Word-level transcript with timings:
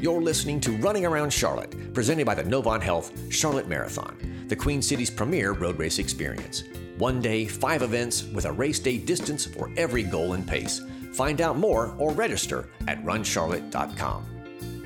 You're 0.00 0.22
listening 0.22 0.60
to 0.60 0.72
Running 0.78 1.04
Around 1.04 1.30
Charlotte, 1.30 1.92
presented 1.92 2.24
by 2.24 2.34
the 2.34 2.42
Novant 2.42 2.80
Health 2.80 3.12
Charlotte 3.30 3.68
Marathon, 3.68 4.46
the 4.48 4.56
Queen 4.56 4.80
City's 4.80 5.10
premier 5.10 5.52
road 5.52 5.78
race 5.78 5.98
experience. 5.98 6.64
One 6.96 7.20
day, 7.20 7.44
five 7.44 7.82
events 7.82 8.24
with 8.32 8.46
a 8.46 8.52
race 8.52 8.78
day 8.78 8.96
distance 8.96 9.44
for 9.44 9.70
every 9.76 10.02
goal 10.02 10.32
and 10.32 10.48
pace. 10.48 10.80
Find 11.12 11.42
out 11.42 11.58
more 11.58 11.94
or 11.98 12.12
register 12.12 12.70
at 12.88 13.04
runcharlotte.com. 13.04 14.24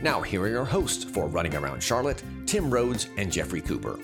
Now, 0.03 0.21
here 0.21 0.43
are 0.43 0.49
your 0.49 0.65
hosts 0.65 1.05
for 1.05 1.29
Running 1.29 1.55
Around 1.55 1.81
Charlotte 1.81 2.21
Tim 2.45 2.69
Rhodes 2.69 3.07
and 3.17 3.31
Jeffrey 3.31 3.61
Cooper. 3.61 4.01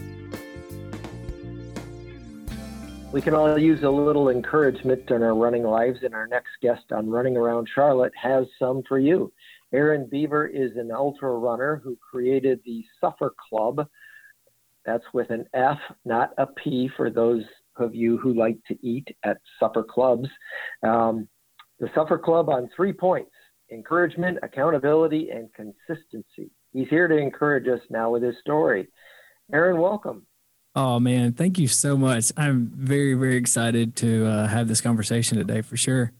We 3.12 3.20
can 3.20 3.34
all 3.34 3.58
use 3.58 3.82
a 3.82 3.90
little 3.90 4.28
encouragement 4.28 5.10
in 5.10 5.24
our 5.24 5.34
running 5.34 5.64
lives, 5.64 6.04
and 6.04 6.14
our 6.14 6.28
next 6.28 6.50
guest 6.62 6.92
on 6.92 7.10
Running 7.10 7.36
Around 7.36 7.68
Charlotte 7.74 8.12
has 8.14 8.46
some 8.60 8.84
for 8.84 9.00
you. 9.00 9.32
Aaron 9.72 10.08
Beaver 10.10 10.46
is 10.46 10.72
an 10.76 10.90
ultra 10.90 11.30
runner 11.30 11.80
who 11.82 11.96
created 11.96 12.60
the 12.64 12.84
Suffer 13.00 13.34
Club. 13.48 13.86
That's 14.84 15.04
with 15.12 15.30
an 15.30 15.44
F, 15.54 15.78
not 16.04 16.32
a 16.38 16.46
P, 16.46 16.90
for 16.96 17.10
those 17.10 17.44
of 17.76 17.94
you 17.94 18.18
who 18.18 18.34
like 18.34 18.58
to 18.68 18.76
eat 18.86 19.08
at 19.24 19.38
supper 19.58 19.82
clubs. 19.82 20.28
Um, 20.82 21.28
the 21.78 21.88
Suffer 21.94 22.18
Club 22.18 22.48
on 22.48 22.68
three 22.74 22.92
points 22.92 23.30
encouragement, 23.72 24.36
accountability, 24.42 25.30
and 25.30 25.48
consistency. 25.54 26.50
He's 26.72 26.88
here 26.88 27.06
to 27.06 27.16
encourage 27.16 27.68
us 27.68 27.80
now 27.88 28.10
with 28.10 28.22
his 28.22 28.34
story. 28.40 28.88
Aaron, 29.52 29.80
welcome. 29.80 30.26
Oh 30.74 30.98
man, 30.98 31.32
thank 31.32 31.58
you 31.58 31.68
so 31.68 31.96
much. 31.96 32.32
I'm 32.36 32.70
very, 32.74 33.14
very 33.14 33.36
excited 33.36 33.96
to 33.96 34.26
uh, 34.26 34.46
have 34.48 34.68
this 34.68 34.80
conversation 34.80 35.38
today 35.38 35.62
for 35.62 35.76
sure. 35.76 36.12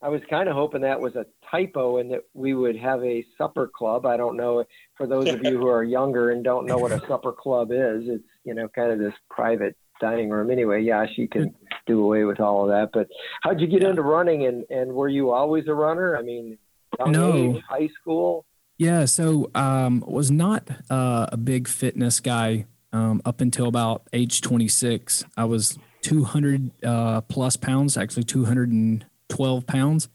I 0.00 0.08
was 0.08 0.20
kind 0.30 0.48
of 0.48 0.54
hoping 0.54 0.82
that 0.82 1.00
was 1.00 1.16
a 1.16 1.26
typo 1.50 1.96
and 1.96 2.12
that 2.12 2.20
we 2.32 2.54
would 2.54 2.76
have 2.76 3.02
a 3.02 3.24
supper 3.36 3.66
club. 3.66 4.06
I 4.06 4.16
don't 4.16 4.36
know 4.36 4.64
for 4.96 5.06
those 5.06 5.28
of 5.28 5.42
you 5.42 5.58
who 5.58 5.66
are 5.66 5.82
younger 5.82 6.30
and 6.30 6.44
don't 6.44 6.66
know 6.66 6.78
what 6.78 6.92
a 6.92 7.00
supper 7.08 7.32
club 7.32 7.72
is. 7.72 8.04
It's 8.06 8.24
you 8.44 8.54
know 8.54 8.68
kind 8.68 8.92
of 8.92 8.98
this 8.98 9.14
private 9.28 9.76
dining 10.00 10.30
room. 10.30 10.50
Anyway, 10.50 10.82
yeah, 10.82 11.04
she 11.16 11.26
can 11.26 11.52
do 11.86 12.02
away 12.04 12.24
with 12.24 12.38
all 12.38 12.62
of 12.62 12.68
that. 12.70 12.90
But 12.92 13.08
how'd 13.42 13.60
you 13.60 13.66
get 13.66 13.82
into 13.82 14.02
running 14.02 14.46
and 14.46 14.64
and 14.70 14.92
were 14.92 15.08
you 15.08 15.30
always 15.32 15.66
a 15.66 15.74
runner? 15.74 16.16
I 16.16 16.22
mean, 16.22 16.58
no, 17.06 17.56
age, 17.56 17.62
high 17.68 17.88
school. 18.00 18.44
Yeah, 18.78 19.06
so 19.06 19.50
um, 19.56 20.04
was 20.06 20.30
not 20.30 20.70
uh, 20.88 21.26
a 21.32 21.36
big 21.36 21.66
fitness 21.66 22.20
guy 22.20 22.66
um, 22.92 23.20
up 23.24 23.40
until 23.40 23.66
about 23.66 24.06
age 24.12 24.40
26. 24.40 25.24
I 25.36 25.44
was 25.44 25.76
200 26.02 26.70
uh, 26.84 27.20
plus 27.22 27.56
pounds, 27.56 27.96
actually 27.96 28.22
200 28.22 28.70
and 28.70 29.04
12 29.28 29.66
pounds. 29.66 30.08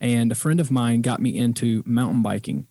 And 0.00 0.30
a 0.30 0.34
friend 0.34 0.60
of 0.60 0.70
mine 0.70 1.00
got 1.00 1.20
me 1.20 1.36
into 1.36 1.82
mountain 1.86 2.22
biking. 2.22 2.66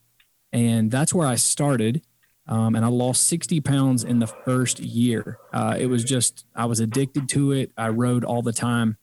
And 0.51 0.91
that's 0.91 1.13
where 1.13 1.27
I 1.27 1.35
started. 1.35 2.01
Um, 2.47 2.75
and 2.75 2.85
I 2.85 2.89
lost 2.89 3.27
60 3.27 3.59
pounds 3.61 4.03
in 4.03 4.19
the 4.19 4.27
first 4.27 4.79
year. 4.79 5.39
Uh, 5.51 5.75
it 5.79 5.88
was 5.88 6.03
just, 6.03 6.45
I 6.55 6.66
was 6.66 6.79
addicted 6.79 7.27
to 7.29 7.51
it. 7.51 7.71
I 7.75 7.89
rode 7.89 8.23
all 8.23 8.43
the 8.43 8.53
time. 8.53 8.97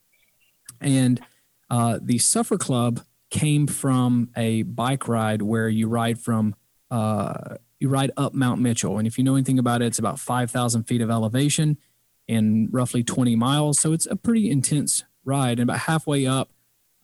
And 0.81 1.21
uh, 1.69 1.99
the 2.01 2.19
Suffer 2.19 2.57
Club 2.57 3.01
came 3.31 3.67
from 3.67 4.31
a 4.37 4.63
bike 4.63 5.09
ride 5.09 5.43
where 5.43 5.69
you 5.69 5.89
ride 5.89 6.21
from, 6.21 6.55
uh, 6.91 7.57
you 7.81 7.89
ride 7.89 8.13
up 8.17 8.35
Mount 8.35 8.61
Mitchell. 8.61 8.99
And 8.99 9.07
if 9.07 9.19
you 9.19 9.25
know 9.25 9.35
anything 9.35 9.59
about 9.59 9.83
it, 9.83 9.87
it's 9.87 9.99
about 9.99 10.21
5,000 10.21 10.85
feet 10.85 11.01
of 11.01 11.11
elevation 11.11 11.79
and 12.29 12.69
roughly 12.73 13.03
20 13.03 13.35
miles. 13.35 13.81
So 13.81 13.93
it's 13.93 14.07
a 14.07 14.15
pretty 14.15 14.51
intense 14.51 15.05
ride. 15.25 15.59
And 15.59 15.69
about 15.69 15.81
halfway 15.81 16.27
up, 16.27 16.51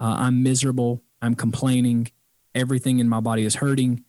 uh, 0.00 0.16
I'm 0.18 0.42
miserable. 0.42 1.02
I'm 1.20 1.34
complaining. 1.34 2.10
Everything 2.54 2.98
in 2.98 3.08
my 3.08 3.20
body 3.20 3.44
is 3.44 3.56
hurting. 3.56 4.04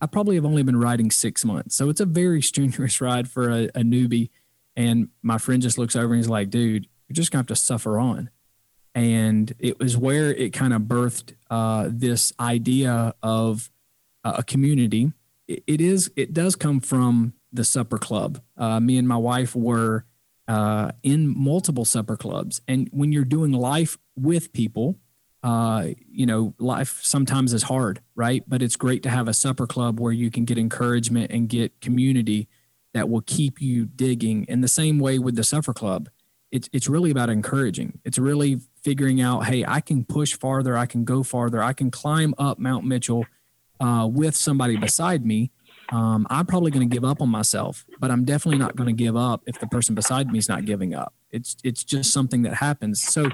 I 0.00 0.06
probably 0.06 0.34
have 0.36 0.44
only 0.44 0.62
been 0.62 0.78
riding 0.78 1.10
six 1.10 1.44
months. 1.44 1.74
So 1.74 1.88
it's 1.88 2.00
a 2.00 2.06
very 2.06 2.42
strenuous 2.50 3.00
ride 3.00 3.28
for 3.28 3.50
a, 3.50 3.64
a 3.74 3.80
newbie. 3.80 4.30
And 4.76 5.08
my 5.22 5.38
friend 5.38 5.62
just 5.62 5.78
looks 5.78 5.96
over 5.96 6.12
and 6.12 6.16
he's 6.16 6.28
like, 6.28 6.50
dude, 6.50 6.88
you're 7.08 7.14
just 7.14 7.30
going 7.30 7.44
to 7.44 7.50
have 7.50 7.58
to 7.58 7.62
suffer 7.62 7.98
on. 7.98 8.30
And 8.94 9.54
it 9.58 9.78
was 9.78 9.96
where 9.96 10.32
it 10.32 10.52
kind 10.52 10.72
of 10.72 10.82
birthed 10.82 11.34
uh, 11.50 11.88
this 11.90 12.32
idea 12.38 13.14
of 13.22 13.70
uh, 14.24 14.34
a 14.38 14.42
community. 14.42 15.12
It, 15.48 15.64
it 15.66 15.80
is, 15.80 16.10
it 16.16 16.32
does 16.32 16.54
come 16.54 16.80
from 16.80 17.34
the 17.52 17.64
supper 17.64 17.98
club. 17.98 18.40
Uh, 18.56 18.80
me 18.80 18.98
and 18.98 19.08
my 19.08 19.16
wife 19.16 19.54
were 19.54 20.04
uh, 20.48 20.92
in 21.02 21.26
multiple 21.26 21.84
supper 21.84 22.16
clubs. 22.16 22.60
And 22.68 22.88
when 22.92 23.12
you're 23.12 23.24
doing 23.24 23.52
life 23.52 23.96
with 24.16 24.52
people, 24.52 24.98
uh, 25.44 25.88
you 26.10 26.24
know, 26.24 26.54
life 26.58 27.00
sometimes 27.02 27.52
is 27.52 27.64
hard, 27.64 28.00
right? 28.14 28.42
But 28.48 28.62
it's 28.62 28.76
great 28.76 29.02
to 29.02 29.10
have 29.10 29.28
a 29.28 29.34
supper 29.34 29.66
club 29.66 30.00
where 30.00 30.10
you 30.10 30.30
can 30.30 30.46
get 30.46 30.56
encouragement 30.56 31.30
and 31.30 31.50
get 31.50 31.82
community 31.82 32.48
that 32.94 33.10
will 33.10 33.20
keep 33.20 33.60
you 33.60 33.84
digging. 33.84 34.46
In 34.48 34.62
the 34.62 34.68
same 34.68 34.98
way 34.98 35.18
with 35.18 35.36
the 35.36 35.44
supper 35.44 35.74
club, 35.74 36.08
it's 36.50 36.70
it's 36.72 36.88
really 36.88 37.10
about 37.10 37.28
encouraging. 37.28 38.00
It's 38.06 38.16
really 38.16 38.58
figuring 38.82 39.20
out, 39.20 39.44
hey, 39.44 39.66
I 39.68 39.82
can 39.82 40.04
push 40.04 40.34
farther, 40.34 40.78
I 40.78 40.86
can 40.86 41.04
go 41.04 41.22
farther, 41.22 41.62
I 41.62 41.74
can 41.74 41.90
climb 41.90 42.34
up 42.38 42.58
Mount 42.58 42.86
Mitchell 42.86 43.26
uh, 43.80 44.08
with 44.10 44.34
somebody 44.34 44.78
beside 44.78 45.26
me. 45.26 45.50
Um, 45.90 46.26
I'm 46.30 46.46
probably 46.46 46.70
going 46.70 46.88
to 46.88 46.94
give 46.94 47.04
up 47.04 47.20
on 47.20 47.28
myself, 47.28 47.84
but 48.00 48.10
I'm 48.10 48.24
definitely 48.24 48.58
not 48.58 48.76
going 48.76 48.86
to 48.86 49.04
give 49.04 49.14
up 49.14 49.42
if 49.46 49.60
the 49.60 49.66
person 49.66 49.94
beside 49.94 50.32
me 50.32 50.38
is 50.38 50.48
not 50.48 50.64
giving 50.64 50.94
up. 50.94 51.12
It's 51.30 51.54
it's 51.62 51.84
just 51.84 52.14
something 52.14 52.42
that 52.42 52.54
happens. 52.54 53.02
So 53.02 53.28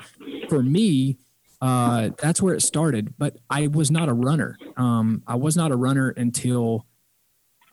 for 0.49 0.61
me, 0.61 1.19
uh, 1.61 2.11
that's 2.19 2.41
where 2.41 2.55
it 2.55 2.63
started. 2.63 3.15
But 3.19 3.39
I 3.49 3.67
was 3.67 3.91
not 3.91 4.09
a 4.09 4.13
runner. 4.13 4.57
Um, 4.77 5.23
I 5.27 5.37
was 5.37 5.57
not 5.57 5.71
a 5.71 5.77
runner 5.77 6.11
until 6.11 6.87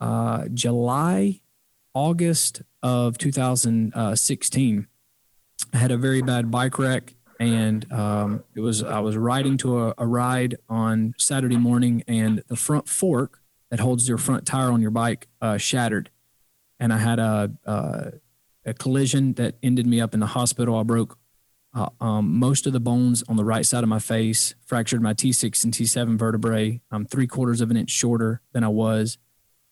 uh, 0.00 0.46
July, 0.52 1.40
August 1.94 2.62
of 2.82 3.18
2016. 3.18 4.86
I 5.72 5.76
had 5.76 5.90
a 5.90 5.96
very 5.96 6.22
bad 6.22 6.50
bike 6.50 6.78
wreck, 6.78 7.14
and 7.40 7.90
um, 7.92 8.44
it 8.54 8.60
was 8.60 8.82
I 8.82 9.00
was 9.00 9.16
riding 9.16 9.56
to 9.58 9.86
a, 9.86 9.94
a 9.98 10.06
ride 10.06 10.56
on 10.68 11.14
Saturday 11.18 11.56
morning, 11.56 12.04
and 12.06 12.42
the 12.48 12.56
front 12.56 12.88
fork 12.88 13.40
that 13.70 13.80
holds 13.80 14.08
your 14.08 14.18
front 14.18 14.46
tire 14.46 14.70
on 14.70 14.80
your 14.80 14.90
bike 14.90 15.28
uh, 15.40 15.56
shattered, 15.56 16.10
and 16.78 16.92
I 16.92 16.98
had 16.98 17.18
a, 17.18 17.52
a 17.64 18.12
a 18.64 18.74
collision 18.74 19.32
that 19.34 19.56
ended 19.62 19.86
me 19.86 20.00
up 20.00 20.14
in 20.14 20.20
the 20.20 20.26
hospital. 20.26 20.76
I 20.78 20.82
broke 20.82 21.18
uh, 21.74 21.88
um, 22.00 22.38
most 22.38 22.66
of 22.66 22.72
the 22.72 22.80
bones 22.80 23.22
on 23.28 23.36
the 23.36 23.44
right 23.44 23.66
side 23.66 23.82
of 23.82 23.88
my 23.88 23.98
face, 23.98 24.54
fractured 24.64 25.02
my 25.02 25.14
T6 25.14 25.64
and 25.64 25.72
T7 25.72 26.18
vertebrae. 26.18 26.80
I'm 26.90 27.04
three 27.04 27.26
quarters 27.26 27.60
of 27.60 27.70
an 27.70 27.76
inch 27.76 27.90
shorter 27.90 28.40
than 28.52 28.64
I 28.64 28.68
was. 28.68 29.18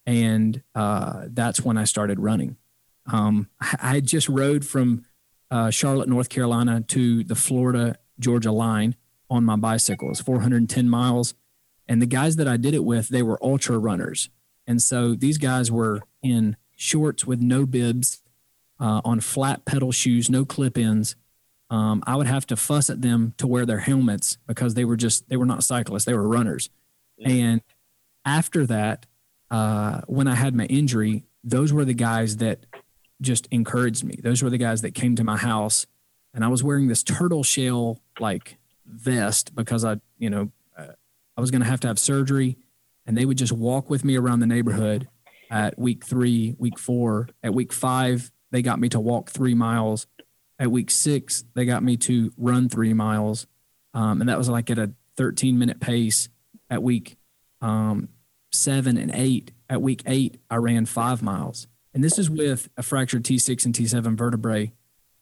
And 0.05 0.63
uh, 0.75 1.25
that's 1.29 1.63
when 1.63 1.77
I 1.77 1.85
started 1.85 2.21
running. 2.21 2.57
Um, 3.11 3.49
I 3.61 3.95
had 3.95 4.07
just 4.07 4.29
rode 4.29 4.65
from 4.65 5.05
uh, 5.51 5.71
Charlotte, 5.71 6.09
North 6.09 6.29
Carolina 6.29 6.83
to 6.89 7.25
the 7.25 7.35
Florida, 7.35 7.97
Georgia 8.19 8.53
line 8.53 8.97
on 9.31 9.45
my 9.45 9.57
bicycle. 9.57 10.11
It's 10.11 10.21
410 10.21 10.89
miles. 10.89 11.35
And 11.89 12.03
the 12.03 12.07
guys 12.07 12.37
that 12.37 12.49
I 12.49 12.57
did 12.57 12.75
it 12.75 12.85
with, 12.85 13.09
they 13.09 13.23
were 13.23 13.43
ultra 13.43 13.79
runners. 13.79 14.29
And 14.67 14.83
so 14.83 15.15
these 15.15 15.39
guys 15.39 15.71
were 15.71 16.03
in 16.23 16.57
shorts 16.77 17.25
with 17.25 17.41
no 17.41 17.65
bibs, 17.65 18.23
uh, 18.79 19.01
on 19.05 19.21
flat 19.21 19.65
pedal 19.65 19.93
shoes, 19.93 20.29
no 20.29 20.45
clip 20.45 20.77
ins 20.77 21.17
um, 21.71 22.03
I 22.07 22.17
would 22.17 22.27
have 22.27 22.47
to 22.47 22.57
fuss 22.57 22.91
at 22.91 23.03
them 23.03 23.35
to 23.39 23.47
wear 23.47 23.67
their 23.67 23.79
helmets 23.79 24.39
because 24.47 24.75
they 24.75 24.85
were 24.85 24.97
just 24.97 25.29
they 25.29 25.37
were 25.37 25.47
not 25.47 25.65
cyclists, 25.65 26.05
they 26.05 26.15
were 26.15 26.29
runners. 26.29 26.71
Yeah. 27.17 27.29
And 27.29 27.61
after 28.25 28.67
that, 28.67 29.07
uh, 29.51 30.03
when 30.07 30.29
I 30.29 30.35
had 30.35 30.55
my 30.55 30.67
injury, 30.67 31.25
those 31.43 31.73
were 31.73 31.85
the 31.85 31.95
guys 31.95 32.39
that 32.39 32.67
just 33.21 33.49
encouraged 33.51 34.05
me. 34.05 34.19
Those 34.23 34.43
were 34.43 34.51
the 34.51 34.59
guys 34.59 34.83
that 34.83 34.95
came 34.95 35.17
to 35.17 35.25
my 35.25 35.37
house, 35.37 35.87
and 36.35 36.45
I 36.45 36.49
was 36.49 36.63
wearing 36.63 36.89
this 36.89 37.03
turtle 37.03 37.43
shell 37.43 38.01
like 38.21 38.59
vest 38.85 39.55
because 39.55 39.85
I, 39.85 40.01
you 40.19 40.31
know, 40.31 40.53
uh, 40.77 40.93
I 41.37 41.41
was 41.41 41.51
going 41.51 41.63
to 41.63 41.69
have 41.69 41.81
to 41.81 41.89
have 41.89 41.99
surgery, 41.99 42.59
and 43.07 43.17
they 43.17 43.25
would 43.25 43.39
just 43.39 43.53
walk 43.53 43.91
with 43.91 44.05
me 44.05 44.17
around 44.17 44.41
the 44.41 44.47
neighborhood. 44.47 45.09
At 45.49 45.79
week 45.79 46.05
three, 46.05 46.57
week 46.59 46.77
four, 46.77 47.29
at 47.41 47.55
week 47.55 47.73
five, 47.73 48.33
they 48.51 48.63
got 48.63 48.81
me 48.81 48.89
to 48.89 48.99
walk 48.99 49.31
three 49.31 49.55
miles 49.55 50.09
at 50.59 50.71
week 50.71 50.91
six, 50.91 51.45
they 51.55 51.65
got 51.65 51.83
me 51.83 51.97
to 51.99 52.33
run 52.37 52.69
three 52.69 52.95
miles. 52.95 53.47
Um, 53.95 54.21
and 54.21 54.29
that 54.29 54.39
was 54.39 54.49
like 54.49 54.71
at 54.71 54.79
a 54.79 54.93
13 55.17 55.59
minute 55.59 55.81
pace. 55.81 56.29
At 56.69 56.83
week 56.83 57.17
um, 57.61 58.09
seven 58.51 58.97
and 58.97 59.13
eight, 59.15 59.53
at 59.71 59.81
week 59.81 60.03
eight, 60.07 60.41
I 60.51 60.57
ran 60.57 60.87
five 60.87 61.23
miles. 61.23 61.69
And 61.95 62.03
this 62.03 62.19
is 62.19 62.29
with 62.29 62.69
a 62.77 62.83
fractured 62.83 63.25
T6 63.25 63.65
and 63.65 63.75
T7 63.75 64.17
vertebrae. 64.17 64.73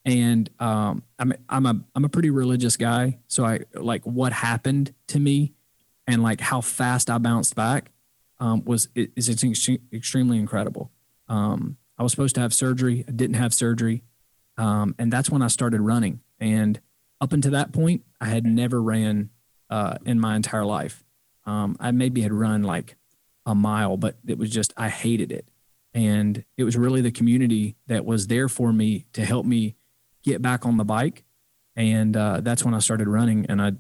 And 0.07 0.49
um, 0.59 1.03
I'm, 1.19 1.35
I'm, 1.49 1.67
a, 1.67 1.81
I'm 1.95 2.05
a 2.05 2.09
pretty 2.09 2.31
religious 2.31 2.77
guy. 2.77 3.19
So 3.29 3.45
I 3.45 3.61
like 3.75 4.05
what 4.05 4.33
happened 4.33 4.95
to 5.09 5.21
me 5.21 5.53
and 6.07 6.23
like 6.23 6.41
how 6.41 6.61
fast 6.61 7.11
I 7.11 7.19
bounced 7.19 7.55
back 7.55 7.91
um, 8.39 8.65
was 8.65 8.89
is 8.95 9.29
extremely 9.93 10.39
incredible. 10.39 10.91
Um, 11.29 11.77
I 11.97 12.03
was 12.03 12.13
supposed 12.13 12.35
to 12.35 12.41
have 12.41 12.53
surgery. 12.53 13.05
I 13.07 13.13
didn't 13.13 13.37
have 13.37 13.55
surgery. 13.55 14.03
Um, 14.57 14.95
and 14.99 15.13
that's 15.13 15.31
when 15.31 15.43
I 15.43 15.49
started 15.49 15.81
running. 15.81 16.21
And 16.39 16.81
up 17.21 17.33
until 17.33 17.53
that 17.53 17.73
point, 17.73 18.05
I 18.21 18.27
had 18.27 18.45
never 18.45 18.83
ran 18.83 19.31
uh, 19.71 19.97
in 20.05 20.21
my 20.21 20.37
entire 20.37 20.65
life. 20.65 21.05
Um, 21.47 21.77
I 21.81 21.91
maybe 21.91 22.23
had 22.23 22.33
run 22.33 22.63
like 22.63 22.97
a 23.47 23.55
mile, 23.55 23.97
but 23.97 24.17
it 24.27 24.39
was 24.39 24.51
just, 24.51 24.73
I 24.77 24.89
hated 24.89 25.33
it. 25.33 25.49
And 25.93 26.45
it 26.57 26.65
was 26.65 26.77
really 26.77 27.01
the 27.01 27.13
community 27.13 27.77
that 27.87 28.05
was 28.05 28.27
there 28.27 28.49
for 28.49 28.73
me 28.73 29.07
to 29.13 29.25
help 29.25 29.47
me 29.47 29.77
get 30.23 30.43
back 30.43 30.67
on 30.67 30.77
the 30.77 30.85
bike. 30.85 31.25
And 31.77 32.17
uh, 32.17 32.41
that's 32.41 32.65
when 32.65 32.75
I 32.75 32.79
started 32.79 33.09
running 33.09 33.47
and 33.47 33.61
I 33.61 33.73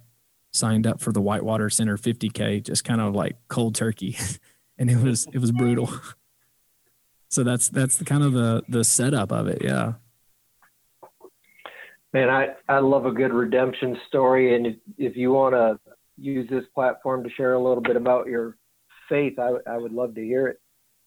signed 0.53 0.87
up 0.87 1.01
for 1.01 1.13
the 1.13 1.21
Whitewater 1.21 1.71
Center 1.71 1.97
50K, 1.97 2.63
just 2.63 2.85
kind 2.85 3.01
of 3.01 3.15
like 3.15 3.37
cold 3.49 3.75
turkey. 3.75 4.17
and 4.79 4.91
it 4.91 4.99
was, 4.99 5.27
it 5.33 5.39
was 5.39 5.51
brutal. 5.51 5.91
so 7.29 7.43
that's, 7.43 7.69
that's 7.69 7.97
the 7.97 8.05
kind 8.05 8.23
of 8.23 8.33
the, 8.33 8.63
the 8.69 8.85
setup 8.85 9.33
of 9.33 9.49
it. 9.49 9.63
Yeah. 9.63 9.95
Man, 12.15 12.31
I, 12.31 12.51
I 12.69 12.79
love 12.79 13.07
a 13.07 13.11
good 13.11 13.33
redemption 13.33 13.99
story. 14.07 14.55
And 14.55 14.69
if, 14.69 14.77
if 14.97 15.17
you 15.17 15.33
want 15.33 15.55
to 15.55 15.81
use 16.17 16.49
this 16.49 16.63
platform 16.73 17.25
to 17.25 17.31
share 17.31 17.55
a 17.55 17.59
little 17.63 17.83
bit 17.83 17.97
about 17.97 18.29
your 18.29 18.57
faith, 19.09 19.37
I, 19.41 19.55
I 19.67 19.77
would 19.77 19.93
love 19.93 20.15
to 20.15 20.23
hear 20.23 20.47
it. 20.47 20.61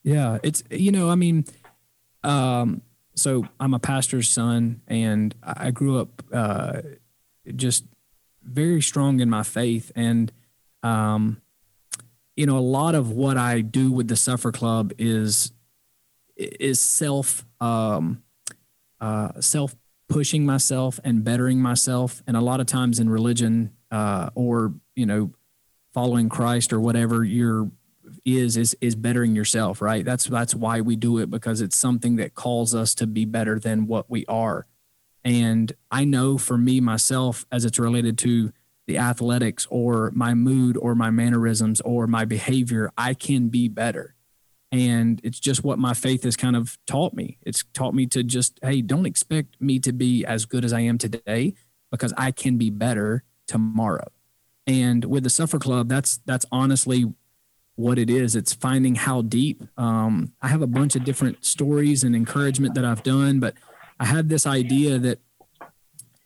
Yeah, 0.04 0.38
it's 0.44 0.63
you 0.69 0.92
know, 0.92 1.09
I 1.09 1.15
mean, 1.15 1.45
um, 2.24 2.81
so 3.15 3.48
I'm 3.57 3.74
a 3.74 3.80
pastor's 3.80 4.30
son, 4.30 4.81
and 4.86 5.33
I 5.42 5.71
grew 5.71 6.00
up 6.00 6.24
uh, 6.31 6.81
just 7.56 7.86
very 8.44 8.81
strong 8.81 9.21
in 9.21 9.30
my 9.30 9.44
faith, 9.44 9.92
and 9.95 10.31
um, 10.83 11.42
you 12.36 12.45
know, 12.45 12.57
a 12.57 12.59
lot 12.59 12.95
of 12.95 13.12
what 13.12 13.38
I 13.38 13.62
do 13.62 13.92
with 13.92 14.07
the 14.07 14.15
Suffer 14.15 14.51
Club 14.51 14.94
is 14.98 15.51
is 16.36 16.80
self 16.80 17.45
um, 17.59 18.24
uh, 19.01 19.42
self 19.42 19.75
pushing 20.09 20.45
myself 20.45 21.00
and 21.04 21.24
bettering 21.24 21.62
myself, 21.62 22.24
and 22.27 22.38
a 22.38 22.42
lot 22.42 22.59
of 22.59 22.65
times 22.65 23.00
in 23.00 23.09
religion 23.09 23.74
uh, 23.92 24.30
or 24.36 24.74
you 24.95 25.06
know 25.06 25.31
following 25.94 26.30
Christ 26.30 26.74
or 26.74 26.80
whatever, 26.80 27.24
you're 27.24 27.71
is 28.25 28.57
is 28.57 28.75
is 28.81 28.95
bettering 28.95 29.36
yourself, 29.36 29.81
right? 29.81 30.04
That's 30.04 30.25
that's 30.25 30.54
why 30.54 30.81
we 30.81 30.95
do 30.95 31.18
it 31.18 31.30
because 31.30 31.62
it's 31.62 31.77
something 31.77 32.18
that 32.18 32.36
calls 32.36 32.75
us 32.75 32.94
to 32.95 33.07
be 33.07 33.25
better 33.25 33.59
than 33.59 33.88
what 33.88 34.09
we 34.09 34.25
are. 34.27 34.65
And 35.24 35.74
I 35.92 36.06
know 36.06 36.38
for 36.38 36.57
me 36.57 36.80
myself 36.80 37.45
as 37.51 37.65
it's 37.65 37.80
related 37.80 38.18
to 38.19 38.54
the 38.86 38.98
athletics 38.98 39.68
or 39.69 40.12
my 40.15 40.33
mood 40.33 40.77
or 40.77 40.95
my 40.95 41.09
mannerisms 41.09 41.81
or 41.81 42.07
my 42.07 42.24
behavior, 42.25 42.92
I 42.98 43.13
can 43.13 43.50
be 43.50 43.68
better. 43.68 44.15
And 44.72 45.22
it's 45.24 45.40
just 45.40 45.64
what 45.64 45.80
my 45.80 45.94
faith 45.94 46.24
has 46.24 46.36
kind 46.36 46.56
of 46.56 46.78
taught 46.86 47.14
me. 47.14 47.38
It's 47.42 47.64
taught 47.74 47.94
me 47.94 48.06
to 48.08 48.24
just, 48.24 48.60
hey, 48.62 48.81
don't 48.81 49.06
expect 49.06 49.62
me 49.62 49.80
to 49.80 49.94
be 49.94 50.25
as 50.25 50.46
good 50.46 50.66
as 50.66 50.74
I 50.74 50.81
am 50.81 50.98
today 50.98 51.54
because 51.90 52.14
I 52.18 52.31
can 52.31 52.58
be 52.58 52.69
better 52.69 53.24
tomorrow. 53.48 54.08
And 54.66 55.06
with 55.06 55.24
the 55.24 55.30
Suffer 55.30 55.58
Club, 55.58 55.88
that's 55.88 56.19
that's 56.25 56.46
honestly 56.52 57.06
what 57.75 57.98
it 57.98 58.10
is. 58.10 58.36
It's 58.36 58.54
finding 58.54 58.96
how 58.96 59.22
deep. 59.22 59.64
Um, 59.78 60.34
I 60.42 60.50
have 60.50 60.62
a 60.62 60.68
bunch 60.68 60.96
of 60.96 61.06
different 61.06 61.46
stories 61.46 62.04
and 62.04 62.16
encouragement 62.16 62.75
that 62.75 62.84
I've 62.84 63.04
done, 63.04 63.40
but 63.40 63.54
I 64.00 64.06
had 64.06 64.28
this 64.28 64.46
idea 64.46 65.00
that, 65.00 65.19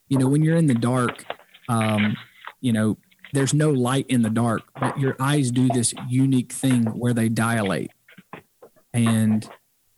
you 0.08 0.18
know, 0.18 0.28
when 0.28 0.42
you're 0.42 0.56
in 0.56 0.66
the 0.66 0.74
dark, 0.74 1.24
um, 1.68 2.16
you 2.60 2.72
know, 2.72 2.96
there's 3.32 3.54
no 3.54 3.70
light 3.70 4.06
in 4.08 4.22
the 4.22 4.30
dark, 4.30 4.62
but 4.80 4.98
your 4.98 5.14
eyes 5.20 5.50
do 5.50 5.68
this 5.68 5.94
unique 6.08 6.52
thing 6.52 6.84
where 6.84 7.14
they 7.14 7.28
dilate. 7.28 7.91
And 8.92 9.48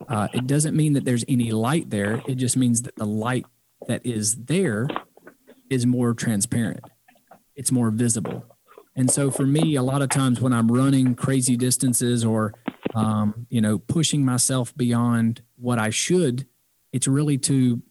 uh, 0.07 0.27
it 0.33 0.47
doesn't 0.47 0.75
mean 0.75 0.93
that 0.93 1.05
there's 1.05 1.25
any 1.27 1.51
light 1.51 1.89
there. 1.89 2.21
It 2.27 2.35
just 2.35 2.57
means 2.57 2.83
that 2.83 2.95
the 2.95 3.05
light 3.05 3.45
that 3.87 4.05
is 4.05 4.35
there 4.45 4.87
is 5.69 5.85
more 5.85 6.13
transparent, 6.13 6.81
it's 7.55 7.71
more 7.71 7.89
visible. 7.89 8.45
And 8.95 9.11
so 9.11 9.29
for 9.29 9.45
me, 9.45 9.75
a 9.75 9.83
lot 9.83 10.01
of 10.01 10.09
times 10.09 10.39
when 10.39 10.53
I'm 10.53 10.69
running 10.71 11.15
crazy 11.15 11.57
distances 11.57 12.23
or, 12.23 12.53
um, 12.93 13.45
you 13.49 13.59
know, 13.59 13.77
pushing 13.77 14.23
myself 14.23 14.75
beyond 14.75 15.41
what 15.57 15.77
I 15.77 15.89
should, 15.89 16.47
it's 16.93 17.07
really 17.07 17.37
to 17.39 17.81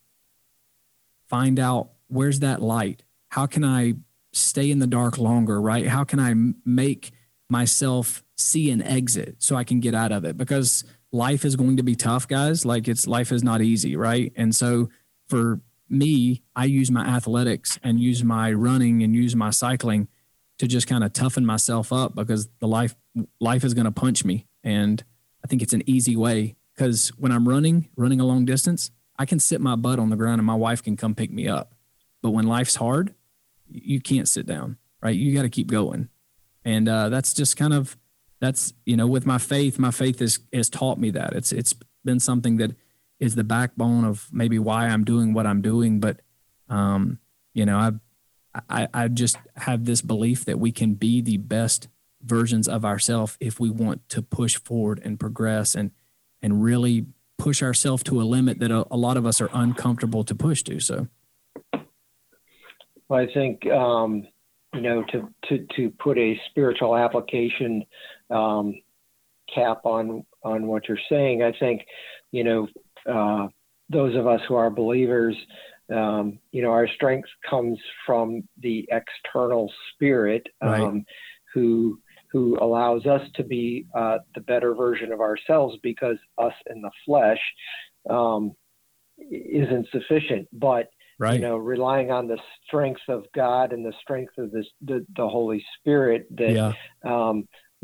find 1.28 1.58
out 1.58 1.90
where's 2.08 2.40
that 2.40 2.62
light? 2.62 3.02
How 3.28 3.44
can 3.44 3.64
I 3.64 3.94
stay 4.32 4.70
in 4.70 4.78
the 4.78 4.86
dark 4.86 5.18
longer, 5.18 5.60
right? 5.60 5.86
How 5.86 6.04
can 6.04 6.20
I 6.20 6.34
make 6.64 7.12
myself 7.50 8.23
see 8.36 8.70
an 8.70 8.82
exit 8.82 9.36
so 9.38 9.56
I 9.56 9.64
can 9.64 9.80
get 9.80 9.94
out 9.94 10.12
of 10.12 10.24
it? 10.24 10.36
Because 10.36 10.84
life 11.12 11.44
is 11.44 11.56
going 11.56 11.76
to 11.76 11.82
be 11.82 11.94
tough, 11.94 12.26
guys. 12.26 12.64
Like 12.64 12.88
it's 12.88 13.06
life 13.06 13.32
is 13.32 13.42
not 13.42 13.62
easy, 13.62 13.96
right? 13.96 14.32
And 14.36 14.54
so 14.54 14.88
for 15.28 15.60
me, 15.88 16.42
I 16.56 16.64
use 16.64 16.90
my 16.90 17.06
athletics 17.06 17.78
and 17.82 18.00
use 18.00 18.24
my 18.24 18.52
running 18.52 19.02
and 19.02 19.14
use 19.14 19.36
my 19.36 19.50
cycling 19.50 20.08
to 20.58 20.66
just 20.66 20.86
kind 20.86 21.04
of 21.04 21.12
toughen 21.12 21.44
myself 21.44 21.92
up 21.92 22.14
because 22.14 22.48
the 22.60 22.68
life 22.68 22.94
life 23.40 23.64
is 23.64 23.74
going 23.74 23.84
to 23.84 23.92
punch 23.92 24.24
me 24.24 24.46
and 24.62 25.04
i 25.44 25.46
think 25.46 25.62
it's 25.62 25.72
an 25.72 25.82
easy 25.86 26.16
way 26.16 26.56
because 26.74 27.08
when 27.18 27.32
i'm 27.32 27.48
running 27.48 27.88
running 27.96 28.20
a 28.20 28.24
long 28.24 28.44
distance 28.44 28.90
i 29.18 29.24
can 29.24 29.38
sit 29.38 29.60
my 29.60 29.76
butt 29.76 29.98
on 29.98 30.10
the 30.10 30.16
ground 30.16 30.38
and 30.38 30.46
my 30.46 30.54
wife 30.54 30.82
can 30.82 30.96
come 30.96 31.14
pick 31.14 31.30
me 31.30 31.48
up 31.48 31.74
but 32.22 32.30
when 32.30 32.46
life's 32.46 32.76
hard 32.76 33.14
you 33.68 34.00
can't 34.00 34.28
sit 34.28 34.46
down 34.46 34.76
right 35.02 35.16
you 35.16 35.34
got 35.34 35.42
to 35.42 35.50
keep 35.50 35.68
going 35.68 36.08
and 36.64 36.88
uh, 36.88 37.08
that's 37.10 37.34
just 37.34 37.56
kind 37.56 37.74
of 37.74 37.96
that's 38.44 38.74
you 38.84 38.96
know 38.96 39.06
with 39.06 39.26
my 39.26 39.38
faith 39.38 39.78
my 39.78 39.90
faith 39.90 40.18
has 40.18 40.38
has 40.52 40.68
taught 40.68 40.98
me 40.98 41.10
that 41.10 41.32
it's 41.32 41.52
it's 41.52 41.74
been 42.04 42.20
something 42.20 42.58
that 42.58 42.72
is 43.18 43.34
the 43.34 43.44
backbone 43.44 44.04
of 44.04 44.28
maybe 44.32 44.58
why 44.58 44.86
i'm 44.86 45.04
doing 45.04 45.32
what 45.32 45.46
i'm 45.46 45.62
doing 45.62 46.00
but 46.00 46.20
um 46.68 47.18
you 47.54 47.64
know 47.64 47.78
i've 47.78 47.98
I, 48.70 48.86
I 48.94 49.08
just 49.08 49.36
have 49.56 49.84
this 49.84 50.00
belief 50.00 50.44
that 50.44 50.60
we 50.60 50.70
can 50.70 50.94
be 50.94 51.20
the 51.20 51.38
best 51.38 51.88
versions 52.22 52.68
of 52.68 52.84
ourselves 52.84 53.36
if 53.40 53.58
we 53.58 53.70
want 53.70 54.08
to 54.10 54.22
push 54.22 54.56
forward 54.56 55.00
and 55.04 55.18
progress 55.18 55.74
and 55.74 55.90
and 56.40 56.62
really 56.62 57.06
push 57.38 57.62
ourselves 57.62 58.02
to 58.04 58.20
a 58.20 58.24
limit 58.24 58.60
that 58.60 58.70
a, 58.70 58.86
a, 58.90 58.96
lot 58.96 59.16
of 59.16 59.26
us 59.26 59.40
are 59.40 59.50
uncomfortable 59.52 60.24
to 60.24 60.34
push 60.34 60.62
to. 60.62 60.78
So, 60.78 61.08
well, 63.08 63.20
I 63.20 63.26
think 63.32 63.66
um, 63.66 64.26
you 64.74 64.80
know 64.80 65.04
to 65.12 65.28
to 65.48 65.66
to 65.76 65.90
put 65.90 66.18
a 66.18 66.40
spiritual 66.50 66.96
application 66.96 67.84
um, 68.30 68.74
cap 69.54 69.80
on 69.84 70.24
on 70.42 70.66
what 70.66 70.88
you're 70.88 70.98
saying. 71.08 71.42
I 71.42 71.52
think 71.58 71.82
you 72.30 72.44
know 72.44 72.68
uh, 73.10 73.48
those 73.88 74.16
of 74.16 74.26
us 74.26 74.40
who 74.48 74.54
are 74.54 74.70
believers 74.70 75.36
um, 75.92 76.38
you 76.50 76.62
know, 76.62 76.70
our 76.70 76.88
strength 76.88 77.28
comes 77.48 77.78
from 78.06 78.42
the 78.60 78.88
external 78.90 79.70
spirit 79.92 80.46
um, 80.62 80.70
right. 80.70 81.04
who 81.52 82.00
who 82.32 82.58
allows 82.60 83.06
us 83.06 83.20
to 83.36 83.44
be 83.44 83.86
uh, 83.94 84.18
the 84.34 84.40
better 84.40 84.74
version 84.74 85.12
of 85.12 85.20
ourselves 85.20 85.76
because 85.82 86.16
us 86.36 86.54
in 86.68 86.80
the 86.82 86.90
flesh 87.06 87.38
um, 88.10 88.52
isn't 89.30 89.86
sufficient. 89.92 90.48
But 90.52 90.88
right. 91.18 91.34
you 91.34 91.40
know, 91.40 91.58
relying 91.58 92.10
on 92.10 92.26
the 92.26 92.38
strength 92.66 93.02
of 93.08 93.24
God 93.34 93.72
and 93.72 93.84
the 93.84 93.92
strength 94.00 94.36
of 94.38 94.50
this, 94.50 94.66
the, 94.80 95.06
the 95.16 95.28
Holy 95.28 95.64
Spirit 95.78 96.26
that 96.36 96.50
yeah. 96.50 96.72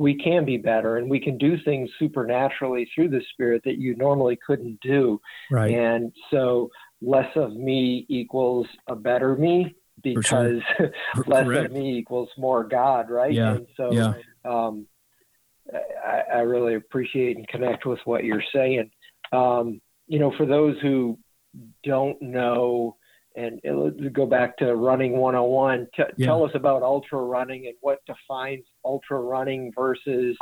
We 0.00 0.14
can 0.14 0.46
be 0.46 0.56
better 0.56 0.96
and 0.96 1.10
we 1.10 1.20
can 1.20 1.36
do 1.36 1.58
things 1.62 1.90
supernaturally 1.98 2.90
through 2.94 3.10
the 3.10 3.20
Spirit 3.34 3.60
that 3.66 3.76
you 3.76 3.94
normally 3.96 4.38
couldn't 4.46 4.80
do. 4.80 5.20
Right. 5.50 5.74
And 5.74 6.10
so 6.30 6.70
less 7.02 7.30
of 7.36 7.54
me 7.54 8.06
equals 8.08 8.66
a 8.88 8.96
better 8.96 9.36
me 9.36 9.76
because 10.02 10.62
sure. 10.78 10.92
less 11.26 11.44
Correct. 11.44 11.66
of 11.66 11.72
me 11.72 11.98
equals 11.98 12.30
more 12.38 12.64
God, 12.64 13.10
right? 13.10 13.30
Yeah. 13.30 13.56
And 13.56 13.66
so 13.76 13.92
yeah. 13.92 14.14
um, 14.46 14.86
I, 16.02 16.22
I, 16.36 16.38
really 16.38 16.76
appreciate 16.76 17.36
and 17.36 17.46
connect 17.48 17.84
with 17.84 18.00
what 18.06 18.24
you're 18.24 18.42
saying. 18.54 18.90
Um, 19.32 19.82
you 20.08 20.18
know, 20.18 20.32
for 20.38 20.46
those 20.46 20.76
who 20.80 21.18
don't 21.84 22.20
know, 22.22 22.96
and 23.36 23.60
go 24.12 24.26
back 24.26 24.56
to 24.56 24.74
running 24.74 25.12
101, 25.12 25.86
t- 25.94 26.02
yeah. 26.16 26.26
tell 26.26 26.44
us 26.44 26.50
about 26.54 26.82
ultra 26.82 27.20
running 27.20 27.66
and 27.66 27.76
what 27.80 28.00
defines 28.06 28.64
ultra 28.84 29.20
running 29.20 29.72
versus 29.74 30.36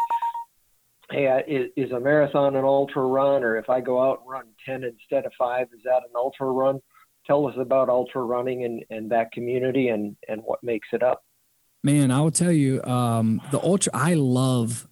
hey, 1.11 1.43
is, 1.47 1.71
is 1.77 1.93
a 1.93 2.01
marathon 2.01 2.57
an 2.57 2.65
ultra 2.65 3.03
run, 3.03 3.43
or 3.43 3.57
if 3.57 3.69
I 3.69 3.81
go 3.81 4.03
out 4.03 4.21
and 4.21 4.31
run 4.31 4.45
10 4.67 4.85
instead 4.85 5.25
of 5.25 5.33
five, 5.39 5.69
is 5.75 5.83
that 5.85 6.03
an 6.09 6.15
ultra 6.15 6.47
run? 6.47 6.81
Tell 7.27 7.47
us 7.47 7.55
about 7.59 7.89
ultra 7.89 8.23
running 8.23 8.65
and, 8.65 8.85
and 8.91 9.11
that 9.11 9.33
community 9.33 9.89
and, 9.89 10.17
and 10.29 10.43
what 10.43 10.63
makes 10.63 10.89
it 10.93 11.03
up. 11.03 11.25
Man, 11.85 12.11
I 12.11 12.21
will 12.21 12.31
tell 12.31 12.53
you, 12.53 12.83
um, 12.85 13.41
the 13.51 13.61
ultra, 13.63 13.93
I 13.95 14.15
love, 14.15 14.89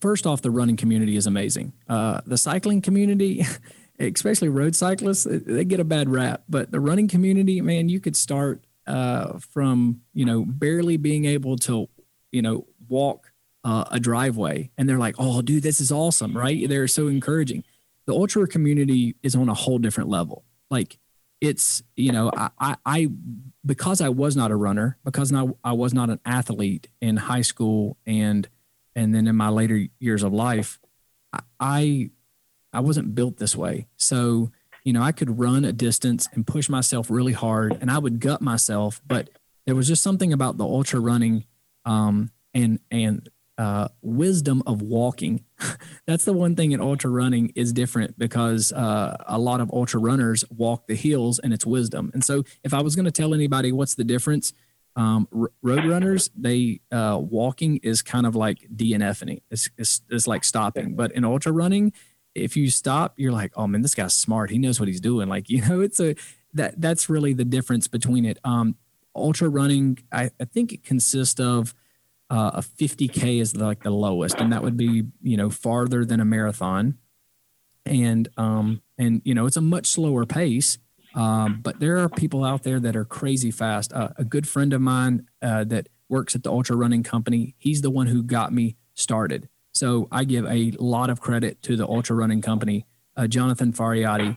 first 0.00 0.26
off, 0.26 0.42
the 0.42 0.50
running 0.50 0.76
community 0.76 1.16
is 1.16 1.26
amazing. 1.26 1.72
Uh, 1.88 2.20
the 2.26 2.38
cycling 2.38 2.80
community, 2.80 3.44
especially 3.98 4.48
road 4.48 4.74
cyclists, 4.74 5.26
they 5.28 5.64
get 5.64 5.80
a 5.80 5.84
bad 5.84 6.08
rap, 6.08 6.44
but 6.48 6.70
the 6.70 6.80
running 6.80 7.08
community, 7.08 7.60
man, 7.60 7.88
you 7.88 8.00
could 8.00 8.16
start 8.16 8.64
uh, 8.86 9.38
from, 9.38 10.00
you 10.14 10.24
know, 10.24 10.44
barely 10.44 10.96
being 10.96 11.26
able 11.26 11.56
to, 11.56 11.88
you 12.32 12.42
know, 12.42 12.66
walk 12.90 13.32
uh, 13.64 13.84
a 13.90 14.00
driveway 14.00 14.70
and 14.76 14.88
they're 14.88 14.98
like, 14.98 15.16
oh, 15.18 15.42
dude, 15.42 15.62
this 15.62 15.80
is 15.80 15.92
awesome, 15.92 16.36
right? 16.36 16.68
They're 16.68 16.88
so 16.88 17.08
encouraging. 17.08 17.64
The 18.06 18.14
ultra 18.14 18.46
community 18.46 19.16
is 19.22 19.36
on 19.36 19.48
a 19.48 19.54
whole 19.54 19.78
different 19.78 20.08
level. 20.08 20.44
Like 20.70 20.98
it's, 21.40 21.82
you 21.96 22.12
know, 22.12 22.30
I, 22.36 22.50
I, 22.58 22.76
I 22.84 23.08
because 23.64 24.00
I 24.00 24.08
was 24.08 24.36
not 24.36 24.50
a 24.50 24.56
runner, 24.56 24.98
because 25.04 25.30
now 25.30 25.56
I 25.62 25.72
was 25.72 25.92
not 25.92 26.10
an 26.10 26.20
athlete 26.24 26.88
in 27.00 27.16
high 27.16 27.42
school 27.42 27.96
and 28.06 28.48
and 28.96 29.14
then 29.14 29.26
in 29.28 29.36
my 29.36 29.48
later 29.48 29.86
years 29.98 30.22
of 30.22 30.32
life, 30.32 30.80
I 31.58 32.10
I 32.72 32.80
wasn't 32.80 33.14
built 33.14 33.36
this 33.36 33.54
way. 33.54 33.86
So 33.96 34.50
you 34.84 34.92
know, 34.94 35.02
I 35.02 35.12
could 35.12 35.38
run 35.38 35.64
a 35.64 35.72
distance 35.72 36.28
and 36.32 36.46
push 36.46 36.68
myself 36.68 37.10
really 37.10 37.34
hard, 37.34 37.76
and 37.80 37.90
I 37.90 37.98
would 37.98 38.18
gut 38.18 38.40
myself, 38.40 39.00
but 39.06 39.28
there 39.66 39.74
was 39.74 39.86
just 39.86 40.02
something 40.02 40.32
about 40.32 40.56
the 40.56 40.64
ultra 40.64 40.98
running 40.98 41.44
um, 41.84 42.30
and 42.54 42.80
and 42.90 43.28
uh, 43.60 43.88
wisdom 44.00 44.62
of 44.66 44.80
walking. 44.80 45.44
That's 46.06 46.24
the 46.24 46.32
one 46.32 46.56
thing 46.56 46.72
in 46.72 46.80
ultra 46.80 47.10
running 47.10 47.52
is 47.54 47.74
different 47.74 48.18
because 48.18 48.72
uh, 48.72 49.16
a 49.26 49.38
lot 49.38 49.60
of 49.60 49.70
ultra 49.70 50.00
runners 50.00 50.44
walk 50.50 50.86
the 50.86 50.94
hills 50.94 51.38
and 51.38 51.52
it's 51.52 51.66
wisdom. 51.66 52.10
And 52.14 52.24
so, 52.24 52.44
if 52.64 52.72
I 52.72 52.80
was 52.80 52.96
going 52.96 53.04
to 53.04 53.10
tell 53.10 53.34
anybody 53.34 53.70
what's 53.70 53.94
the 53.94 54.04
difference, 54.04 54.54
um, 54.96 55.28
r- 55.36 55.50
road 55.62 55.84
runners 55.84 56.30
they 56.34 56.80
uh, 56.90 57.18
walking 57.20 57.76
is 57.82 58.00
kind 58.00 58.26
of 58.26 58.34
like 58.34 58.66
DNFing. 58.74 59.42
It's, 59.50 59.68
it's 59.76 60.00
it's 60.08 60.26
like 60.26 60.44
stopping. 60.44 60.96
But 60.96 61.12
in 61.12 61.24
ultra 61.24 61.52
running, 61.52 61.92
if 62.34 62.56
you 62.56 62.70
stop, 62.70 63.14
you're 63.18 63.32
like, 63.32 63.52
oh 63.56 63.66
man, 63.66 63.82
this 63.82 63.94
guy's 63.94 64.14
smart. 64.14 64.50
He 64.50 64.58
knows 64.58 64.80
what 64.80 64.88
he's 64.88 65.02
doing. 65.02 65.28
Like 65.28 65.50
you 65.50 65.60
know, 65.68 65.80
it's 65.80 66.00
a 66.00 66.16
that 66.54 66.80
that's 66.80 67.10
really 67.10 67.34
the 67.34 67.44
difference 67.44 67.88
between 67.88 68.24
it. 68.24 68.38
Um, 68.42 68.76
ultra 69.14 69.50
running, 69.50 69.98
I, 70.10 70.30
I 70.40 70.44
think 70.46 70.72
it 70.72 70.82
consists 70.82 71.40
of 71.40 71.74
uh, 72.30 72.52
a 72.54 72.60
50k 72.62 73.40
is 73.40 73.56
like 73.56 73.82
the 73.82 73.90
lowest, 73.90 74.40
and 74.40 74.52
that 74.52 74.62
would 74.62 74.76
be 74.76 75.04
you 75.22 75.36
know 75.36 75.50
farther 75.50 76.04
than 76.04 76.20
a 76.20 76.24
marathon, 76.24 76.98
and 77.84 78.28
um 78.36 78.82
and 78.98 79.20
you 79.24 79.34
know 79.34 79.46
it's 79.46 79.56
a 79.56 79.62
much 79.62 79.86
slower 79.86 80.24
pace. 80.26 80.78
Um, 81.14 81.60
but 81.60 81.80
there 81.80 81.98
are 81.98 82.08
people 82.08 82.44
out 82.44 82.62
there 82.62 82.78
that 82.78 82.94
are 82.94 83.04
crazy 83.04 83.50
fast. 83.50 83.92
Uh, 83.92 84.10
a 84.16 84.24
good 84.24 84.46
friend 84.46 84.72
of 84.72 84.80
mine 84.80 85.26
uh, 85.42 85.64
that 85.64 85.88
works 86.08 86.34
at 86.34 86.42
the 86.42 86.50
ultra 86.50 86.76
running 86.76 87.02
company, 87.02 87.54
he's 87.58 87.82
the 87.82 87.90
one 87.90 88.08
who 88.08 88.22
got 88.22 88.52
me 88.52 88.76
started. 88.94 89.48
So 89.72 90.08
I 90.10 90.24
give 90.24 90.44
a 90.46 90.72
lot 90.78 91.08
of 91.08 91.20
credit 91.20 91.62
to 91.62 91.76
the 91.76 91.86
ultra 91.86 92.16
running 92.16 92.42
company, 92.42 92.86
uh, 93.16 93.28
Jonathan 93.28 93.72
Fariati. 93.72 94.36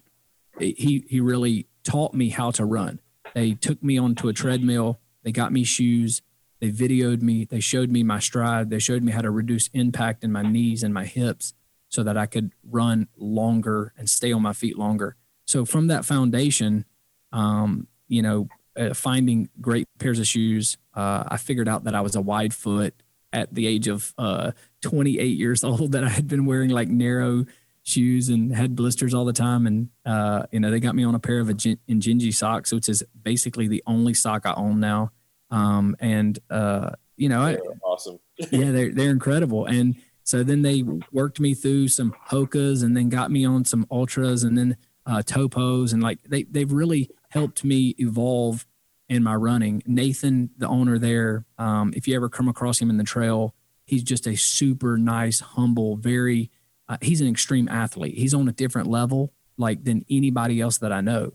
He 0.60 1.04
he 1.10 1.20
really 1.20 1.68
taught 1.84 2.14
me 2.14 2.30
how 2.30 2.52
to 2.52 2.64
run. 2.64 3.00
They 3.34 3.54
took 3.54 3.82
me 3.84 3.98
onto 3.98 4.28
a 4.28 4.34
treadmill. 4.34 5.00
They 5.24 5.32
got 5.32 5.52
me 5.52 5.64
shoes. 5.64 6.22
They 6.64 6.72
videoed 6.72 7.22
me. 7.22 7.44
They 7.44 7.60
showed 7.60 7.90
me 7.90 8.04
my 8.04 8.20
stride. 8.20 8.70
They 8.70 8.80
showed 8.80 9.04
me 9.04 9.12
how 9.12 9.20
to 9.20 9.30
reduce 9.30 9.68
impact 9.74 10.24
in 10.24 10.32
my 10.32 10.44
knees 10.44 10.82
and 10.82 10.94
my 10.94 11.04
hips 11.04 11.54
so 11.90 12.04
that 12.04 12.16
I 12.16 12.26
could 12.26 12.54
run 12.64 13.10
longer 13.18 13.92
and 13.98 14.10
stay 14.10 14.32
on 14.32 14.44
my 14.44 14.54
feet 14.54 14.78
longer. 14.78 15.18
So 15.46 15.66
from 15.66 15.88
that 15.88 16.06
foundation, 16.06 16.86
um, 17.34 17.88
you 18.08 18.22
know, 18.22 18.48
uh, 18.80 18.94
finding 18.94 19.50
great 19.60 19.90
pairs 20.00 20.20
of 20.20 20.26
shoes, 20.26 20.78
uh, 20.94 21.26
I 21.28 21.36
figured 21.36 21.68
out 21.68 21.84
that 21.84 21.96
I 21.96 22.00
was 22.00 22.16
a 22.16 22.22
wide 22.22 22.54
foot 22.54 22.94
at 23.34 23.54
the 23.54 23.68
age 23.68 23.90
of 23.90 24.14
uh, 24.18 24.52
28 24.84 25.38
years 25.38 25.66
old. 25.66 25.92
That 25.92 26.06
I 26.06 26.10
had 26.10 26.30
been 26.30 26.46
wearing 26.46 26.70
like 26.70 26.88
narrow 26.88 27.46
shoes 27.84 28.30
and 28.30 28.56
had 28.56 28.74
blisters 28.74 29.14
all 29.14 29.26
the 29.26 29.34
time. 29.34 29.68
And 29.68 29.90
uh, 30.06 30.44
you 30.54 30.62
know, 30.62 30.72
they 30.72 30.80
got 30.80 30.96
me 30.96 31.04
on 31.04 31.14
a 31.14 31.20
pair 31.20 31.42
of 31.42 31.50
a 31.50 31.56
Injinji 31.56 32.34
socks, 32.34 32.72
which 32.72 32.88
is 32.88 33.04
basically 33.22 33.68
the 33.68 33.84
only 33.86 34.14
sock 34.14 34.46
I 34.46 34.54
own 34.54 34.80
now. 34.80 35.12
Um, 35.54 35.96
and 36.00 36.40
uh, 36.50 36.92
you 37.16 37.30
know, 37.30 37.42
I, 37.42 37.58
awesome. 37.84 38.20
yeah, 38.52 38.72
they're 38.72 38.92
they're 38.92 39.12
incredible. 39.12 39.66
And 39.66 39.96
so 40.24 40.44
then 40.44 40.64
they 40.64 40.84
worked 41.12 41.40
me 41.40 41.54
through 41.54 41.90
some 41.90 42.16
Hokas, 42.30 42.84
and 42.84 42.98
then 42.98 43.10
got 43.10 43.32
me 43.32 43.46
on 43.46 43.64
some 43.64 43.86
ultras, 43.92 44.44
and 44.44 44.58
then 44.58 44.78
uh, 45.06 45.22
topos, 45.24 45.94
and 45.94 46.02
like 46.02 46.24
they 46.24 46.44
they've 46.44 46.72
really 46.72 47.10
helped 47.30 47.64
me 47.64 47.96
evolve 48.00 48.66
in 49.10 49.22
my 49.22 49.36
running. 49.36 49.84
Nathan, 49.86 50.50
the 50.58 50.68
owner 50.68 50.98
there, 50.98 51.46
um, 51.60 51.94
if 51.96 52.08
you 52.08 52.16
ever 52.16 52.30
come 52.30 52.48
across 52.48 52.80
him 52.80 52.90
in 52.90 52.98
the 52.98 53.04
trail, 53.04 53.54
he's 53.86 54.04
just 54.04 54.26
a 54.26 54.36
super 54.36 54.98
nice, 54.98 55.40
humble, 55.40 55.96
very. 55.98 56.50
Uh, 56.90 56.98
he's 57.02 57.22
an 57.22 57.28
extreme 57.28 57.70
athlete. 57.70 58.18
He's 58.18 58.34
on 58.34 58.48
a 58.50 58.52
different 58.52 58.90
level, 58.90 59.32
like 59.56 59.84
than 59.86 60.04
anybody 60.10 60.60
else 60.60 60.80
that 60.80 60.92
I 60.92 61.00
know 61.00 61.34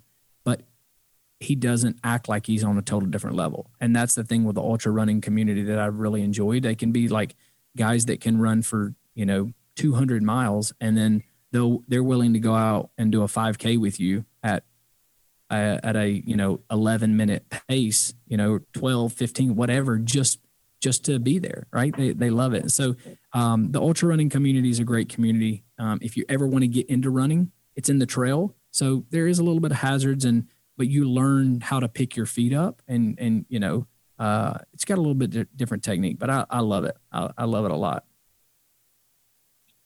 he 1.41 1.55
doesn't 1.55 1.99
act 2.03 2.29
like 2.29 2.47
he's 2.47 2.65
on 2.65 2.79
a 2.79 2.83
total 2.83 3.09
different 3.09 3.37
level. 3.37 3.71
And 3.81 3.95
that's 3.95 4.15
the 4.15 4.25
thing 4.25 4.45
with 4.45 4.57
the 4.57 4.63
ultra 4.63 4.91
running 4.91 5.21
community 5.21 5.63
that 5.65 5.79
I've 5.79 5.99
really 5.99 6.23
enjoyed. 6.23 6.63
They 6.63 6.75
can 6.75 6.91
be 6.91 7.09
like 7.09 7.37
guys 7.77 8.07
that 8.07 8.21
can 8.21 8.39
run 8.39 8.63
for, 8.63 8.95
you 9.15 9.25
know, 9.25 9.53
200 9.77 10.23
miles 10.23 10.73
and 10.81 10.97
then 10.97 11.23
they'll, 11.53 11.83
they're 11.87 12.03
willing 12.03 12.33
to 12.33 12.41
go 12.41 12.55
out 12.55 12.91
and 12.99 13.13
do 13.13 13.23
a 13.23 13.27
5K 13.27 13.79
with 13.79 14.01
you 14.01 14.25
at, 14.43 14.65
uh, 15.51 15.79
at 15.83 15.95
a, 15.95 16.09
you 16.09 16.37
know, 16.37 16.61
11 16.71 17.17
minute 17.17 17.45
pace, 17.69 18.15
you 18.27 18.37
know, 18.37 18.59
12, 18.73 19.13
15, 19.13 19.55
whatever, 19.55 19.99
just, 19.99 20.41
just 20.81 21.05
to 21.05 21.21
be 21.21 21.39
there. 21.39 21.69
Right. 21.73 21.97
They, 21.97 22.13
they 22.13 22.31
love 22.31 22.53
it. 22.53 22.73
So 22.73 22.97
um, 23.33 23.71
the 23.71 23.81
ultra 23.81 24.09
running 24.09 24.29
community 24.29 24.71
is 24.71 24.81
a 24.81 24.85
great 24.85 25.09
community. 25.09 25.63
Um, 25.79 26.01
if 26.03 26.17
you 26.17 26.25
ever 26.29 26.47
want 26.47 26.63
to 26.63 26.69
get 26.69 26.89
into 26.91 27.11
running, 27.11 27.53
it's 27.77 27.89
in 27.89 28.01
the 28.01 28.07
trail. 28.07 28.57
So 28.73 29.05
there 29.11 29.29
is 29.29 29.39
a 29.39 29.45
little 29.45 29.61
bit 29.61 29.71
of 29.71 29.79
hazards 29.79 30.25
and, 30.25 30.49
but 30.79 30.87
you 30.87 31.05
learn 31.05 31.61
how 31.61 31.81
to 31.81 31.89
pick 31.89 32.17
your 32.17 32.25
feet 32.25 32.55
up 32.55 32.81
and 32.89 33.19
and 33.19 33.45
you 33.51 33.61
know 33.61 33.87
uh, 34.19 34.59
it's 34.73 34.85
got 34.85 34.97
a 34.97 35.01
little 35.01 35.15
bit 35.15 35.31
di- 35.31 35.47
different 35.55 35.83
technique 35.83 36.19
but 36.19 36.31
I, 36.31 36.47
I 36.49 36.61
love 36.61 36.85
it. 36.85 36.97
I, 37.13 37.31
I, 37.39 37.45
love 37.45 37.65
it 37.67 37.71
a 37.71 37.77
lot. 37.77 38.05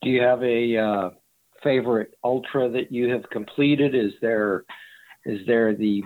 Do 0.00 0.08
you 0.08 0.22
have 0.22 0.42
a 0.42 0.78
uh, 0.78 1.10
favorite 1.62 2.14
ultra 2.24 2.70
that 2.70 2.90
you 2.90 3.10
have 3.10 3.28
completed? 3.30 3.94
Is 3.94 4.12
there 4.22 4.64
is 5.26 5.40
there 5.46 5.74
the 5.74 6.04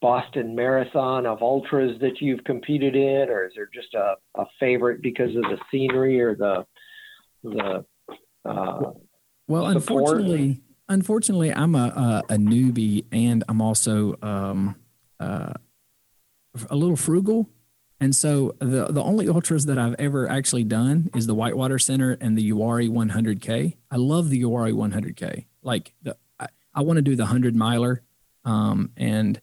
Boston 0.00 0.54
Marathon 0.56 1.26
of 1.26 1.42
ultras 1.42 2.00
that 2.00 2.20
you've 2.20 2.42
competed 2.44 2.96
in 2.96 3.28
or 3.28 3.46
is 3.46 3.52
there 3.54 3.68
just 3.72 3.94
a, 3.94 4.14
a 4.34 4.46
favorite 4.58 5.02
because 5.02 5.36
of 5.36 5.42
the 5.42 5.58
scenery 5.70 6.20
or 6.20 6.34
the 6.34 6.66
the 7.44 7.84
uh, 8.44 8.92
well 9.46 9.66
unfortunately 9.66 10.62
unfortunately, 10.90 11.54
I'm 11.54 11.74
a, 11.74 12.22
a, 12.28 12.34
a 12.34 12.36
newbie 12.36 13.06
and 13.12 13.42
I'm 13.48 13.62
also 13.62 14.16
um, 14.20 14.76
uh, 15.18 15.54
a 16.68 16.76
little 16.76 16.96
frugal. 16.96 17.48
And 18.00 18.14
so 18.14 18.56
the, 18.58 18.86
the 18.86 19.02
only 19.02 19.28
ultras 19.28 19.66
that 19.66 19.78
I've 19.78 19.94
ever 19.98 20.28
actually 20.28 20.64
done 20.64 21.10
is 21.14 21.26
the 21.26 21.34
Whitewater 21.34 21.78
Center 21.78 22.18
and 22.20 22.36
the 22.36 22.50
Uwharrie 22.50 22.90
100K. 22.90 23.76
I 23.90 23.96
love 23.96 24.30
the 24.30 24.42
Uwharrie 24.42 24.74
100K. 24.74 25.46
Like 25.62 25.92
the, 26.02 26.16
I, 26.38 26.48
I 26.74 26.82
want 26.82 26.96
to 26.96 27.02
do 27.02 27.14
the 27.14 27.24
100 27.24 27.54
miler. 27.54 28.02
Um, 28.44 28.90
and, 28.96 29.40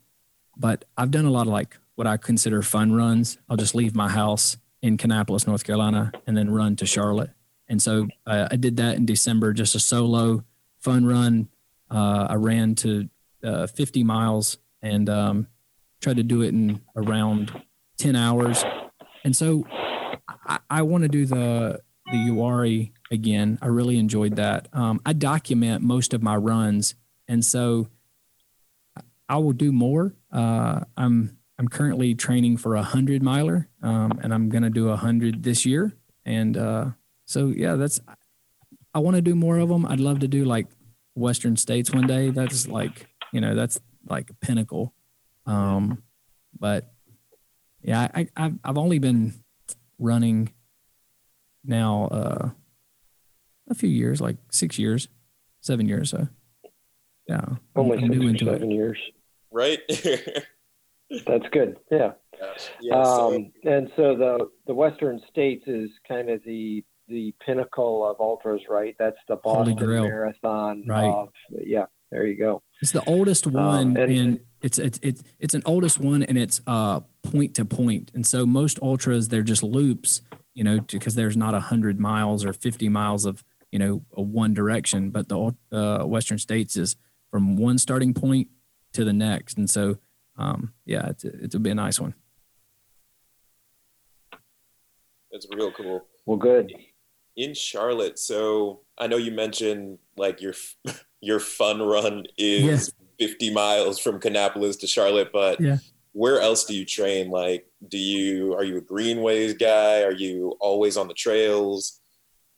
but 0.58 0.86
I've 0.98 1.12
done 1.12 1.25
a 1.25 1.32
lot 1.32 1.48
of 1.48 1.54
like 1.54 1.77
what 1.96 2.08
I 2.08 2.18
consider 2.18 2.62
fun 2.62 2.94
runs. 2.94 3.38
I'll 3.48 3.58
just 3.58 3.75
leave 3.75 3.96
my 3.96 4.10
house 4.10 4.58
in 4.82 4.98
Kannapolis, 4.98 5.48
North 5.48 5.63
Carolina, 5.63 6.12
and 6.25 6.36
then 6.36 6.50
run 6.50 6.75
to 6.77 6.86
Charlotte. 6.86 7.32
And 7.70 7.82
so 7.82 8.08
uh, 8.25 8.48
I 8.51 8.56
did 8.56 8.77
that 8.77 8.96
in 8.96 9.06
December, 9.06 9.54
just 9.54 9.75
a 9.75 9.80
solo 9.80 10.44
fun 10.88 11.06
run. 11.06 11.50
Uh, 11.91 12.27
I 12.29 12.36
ran 12.36 12.75
to 12.75 13.10
uh, 13.44 13.67
50 13.67 14.03
miles 14.06 14.58
and 14.82 15.10
um, 15.10 15.48
tried 16.00 16.15
to 16.15 16.24
do 16.24 16.41
it 16.41 16.50
in 16.50 16.82
around 16.96 17.51
10 17.98 18.15
hours. 18.15 18.63
And 19.25 19.36
so 19.36 19.67
I, 20.46 20.60
I 20.70 20.82
want 20.84 21.03
to 21.03 21.10
do 21.10 21.25
the 21.25 21.82
the 22.06 22.17
Uwharrie 22.32 22.91
again. 23.12 23.60
I 23.62 23.67
really 23.67 23.98
enjoyed 23.98 24.38
that. 24.38 24.70
Um, 24.72 25.01
I 25.06 25.12
document 25.12 25.84
most 25.84 26.13
of 26.13 26.24
my 26.24 26.38
runs, 26.38 26.96
and 27.27 27.44
so 27.44 27.89
I 29.27 29.39
will 29.39 29.51
do 29.51 29.74
more. 29.74 30.15
Uh, 30.32 30.86
I'm 30.96 31.38
I'm 31.60 31.67
currently 31.67 32.15
training 32.15 32.56
for 32.56 32.75
a 32.75 32.82
hundred 32.82 33.22
miler, 33.22 33.67
um, 33.84 34.22
and 34.24 34.34
I'm 34.34 34.48
going 34.48 34.63
to 34.63 34.70
do 34.70 34.88
a 34.88 34.96
hundred 34.96 35.44
this 35.44 35.65
year. 35.65 35.98
And 36.25 36.56
uh, 36.56 36.91
so 37.25 37.48
yeah, 37.48 37.75
that's 37.75 38.00
I 38.94 39.00
want 39.00 39.15
to 39.15 39.22
do 39.22 39.36
more 39.36 39.58
of 39.58 39.67
them. 39.67 39.86
I'd 39.86 40.00
love 40.00 40.20
to 40.20 40.29
do 40.29 40.46
like 40.46 40.67
Western 41.17 41.55
states 41.55 41.91
one 41.91 42.07
day. 42.07 42.29
That's 42.29 42.67
like, 42.67 43.07
you 43.33 43.41
know, 43.41 43.55
that's 43.55 43.79
like 44.07 44.29
a 44.29 44.33
pinnacle. 44.33 44.93
Um, 45.45 46.03
but 46.57 46.91
yeah, 47.81 48.07
I, 48.13 48.27
I've, 48.36 48.55
I've 48.63 48.77
only 48.77 49.00
been 49.00 49.33
running 50.00 50.51
now, 51.63 52.05
uh, 52.12 52.50
a 53.69 53.75
few 53.75 53.89
years, 53.89 54.21
like 54.21 54.38
six 54.51 54.79
years, 54.79 55.09
seven 55.62 55.88
years. 55.88 56.12
So 56.12 56.27
yeah, 57.27 57.43
only 57.75 57.97
I'm 57.97 58.07
new 58.07 58.27
into 58.27 58.45
seven 58.45 58.71
it. 58.71 58.75
years. 58.75 58.97
Right. 59.51 59.79
That's 61.25 61.45
good. 61.51 61.77
Yeah. 61.91 62.13
Yeah, 62.81 62.95
um, 63.01 63.51
so. 63.63 63.69
and 63.69 63.91
so 63.95 64.15
the 64.15 64.50
the 64.67 64.74
Western 64.74 65.19
states 65.29 65.63
is 65.67 65.89
kind 66.07 66.29
of 66.29 66.41
the 66.45 66.83
the 67.07 67.33
pinnacle 67.45 68.09
of 68.09 68.19
ultras, 68.19 68.61
right? 68.69 68.95
That's 68.99 69.17
the 69.27 69.37
Boston 69.37 69.75
Marathon. 69.79 70.83
Right. 70.87 71.05
Of, 71.05 71.29
yeah. 71.51 71.85
There 72.11 72.25
you 72.25 72.37
go. 72.37 72.63
It's 72.81 72.91
the 72.91 73.03
oldest 73.05 73.47
um, 73.47 73.53
one, 73.53 73.87
um, 73.87 73.97
and, 73.97 74.11
and 74.11 74.39
it's 74.61 74.79
it's 74.79 74.97
it's 75.01 75.23
it's 75.39 75.53
an 75.53 75.61
oldest 75.65 75.99
one, 75.99 76.23
and 76.23 76.37
it's 76.37 76.61
uh 76.65 77.01
point 77.23 77.55
to 77.55 77.65
point. 77.65 78.11
And 78.13 78.25
so 78.25 78.45
most 78.45 78.79
ultras 78.81 79.27
they're 79.27 79.41
just 79.41 79.61
loops, 79.61 80.21
you 80.53 80.63
know, 80.63 80.79
because 80.79 81.15
there's 81.15 81.35
not 81.35 81.53
a 81.53 81.59
hundred 81.59 81.99
miles 81.99 82.45
or 82.45 82.53
fifty 82.53 82.87
miles 82.87 83.25
of 83.25 83.43
you 83.71 83.79
know 83.79 84.03
a 84.13 84.21
one 84.21 84.53
direction, 84.53 85.09
but 85.09 85.27
the 85.27 85.53
uh, 85.71 86.05
Western 86.05 86.37
States 86.37 86.77
is 86.77 86.95
from 87.29 87.57
one 87.57 87.77
starting 87.77 88.13
point 88.13 88.47
to 88.93 89.03
the 89.03 89.13
next, 89.13 89.57
and 89.57 89.69
so 89.69 89.97
um, 90.37 90.73
yeah, 90.85 91.07
it's 91.07 91.25
it'll 91.25 91.59
be 91.59 91.71
a 91.71 91.75
nice 91.75 91.99
one. 91.99 92.13
It's 95.31 95.45
real 95.53 95.71
cool. 95.71 96.05
Well, 96.25 96.37
good. 96.37 96.73
In 97.38 97.53
Charlotte, 97.53 98.20
so 98.20 98.82
I 98.98 99.08
know 99.08 99.17
you 99.17 99.32
mentioned 99.32 100.00
like 100.17 100.41
your 100.41 100.56
your 101.22 101.39
fun 101.39 101.82
run 101.82 102.25
is 102.38 102.94
yeah. 103.20 103.27
50 103.27 103.53
miles 103.53 104.00
from 104.00 104.20
Kannapolis 104.20 104.79
to 104.79 104.88
Charlotte, 104.88 105.29
but 105.32 105.62
yeah. 105.62 105.77
where 106.12 106.41
else 106.41 106.65
do 106.65 106.75
you 106.75 106.86
train? 106.86 107.29
Like, 107.29 107.67
do 107.88 107.98
you 107.98 108.53
are 108.56 108.63
you 108.63 108.77
a 108.77 108.82
greenways 108.82 109.53
guy? 109.53 110.01
Are 110.01 110.12
you 110.12 110.58
always 110.60 110.98
on 110.98 111.08
the 111.08 111.13
trails? 111.13 112.01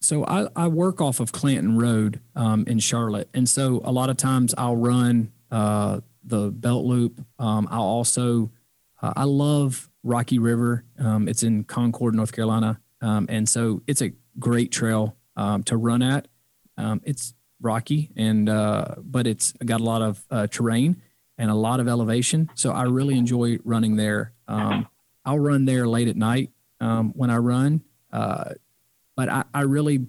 So 0.01 0.25
I, 0.25 0.48
I 0.55 0.67
work 0.67 1.01
off 1.01 1.19
of 1.19 1.33
Clanton 1.33 1.77
Road 1.77 2.21
um, 2.33 2.63
in 2.67 2.79
Charlotte, 2.79 3.29
and 3.33 3.48
so 3.48 3.81
a 3.83 3.91
lot 3.91 4.09
of 4.09 4.15
times 4.15 4.55
I'll 4.57 4.77
run 4.77 5.33
uh, 5.51 6.00
the 6.24 6.51
Belt 6.51 6.86
Loop. 6.86 7.21
Um, 7.38 7.67
I'll 7.69 7.81
also 7.81 8.51
uh, 9.01 9.13
I 9.15 9.25
love 9.25 9.89
Rocky 10.03 10.39
River. 10.39 10.86
Um, 10.98 11.27
it's 11.27 11.43
in 11.43 11.65
Concord, 11.65 12.15
North 12.15 12.31
Carolina, 12.31 12.79
um, 13.01 13.25
and 13.29 13.48
so 13.48 13.81
it's 13.88 14.01
a 14.01 14.13
great 14.39 14.72
trail 14.72 15.15
um, 15.36 15.63
to 15.63 15.77
run 15.77 16.01
at. 16.01 16.27
Um, 16.77 17.01
it's 17.03 17.34
rocky 17.62 18.10
and 18.15 18.48
uh, 18.48 18.96
but 18.98 19.27
it's 19.27 19.51
got 19.65 19.81
a 19.81 19.84
lot 19.84 20.01
of 20.01 20.25
uh, 20.31 20.48
terrain 20.48 21.01
and 21.38 21.50
a 21.50 21.55
lot 21.55 21.79
of 21.79 21.88
elevation. 21.88 22.50
So 22.55 22.72
I 22.72 22.84
really 22.84 23.17
enjoy 23.17 23.60
running 23.63 23.96
there. 23.96 24.34
Um, 24.48 24.88
I'll 25.25 25.39
run 25.39 25.65
there 25.65 25.88
late 25.88 26.08
at 26.08 26.15
night 26.15 26.51
um, 26.79 27.12
when 27.15 27.29
I 27.29 27.38
run, 27.38 27.84
uh, 28.12 28.53
but 29.15 29.29
I, 29.29 29.43
I 29.53 29.62
really 29.62 30.08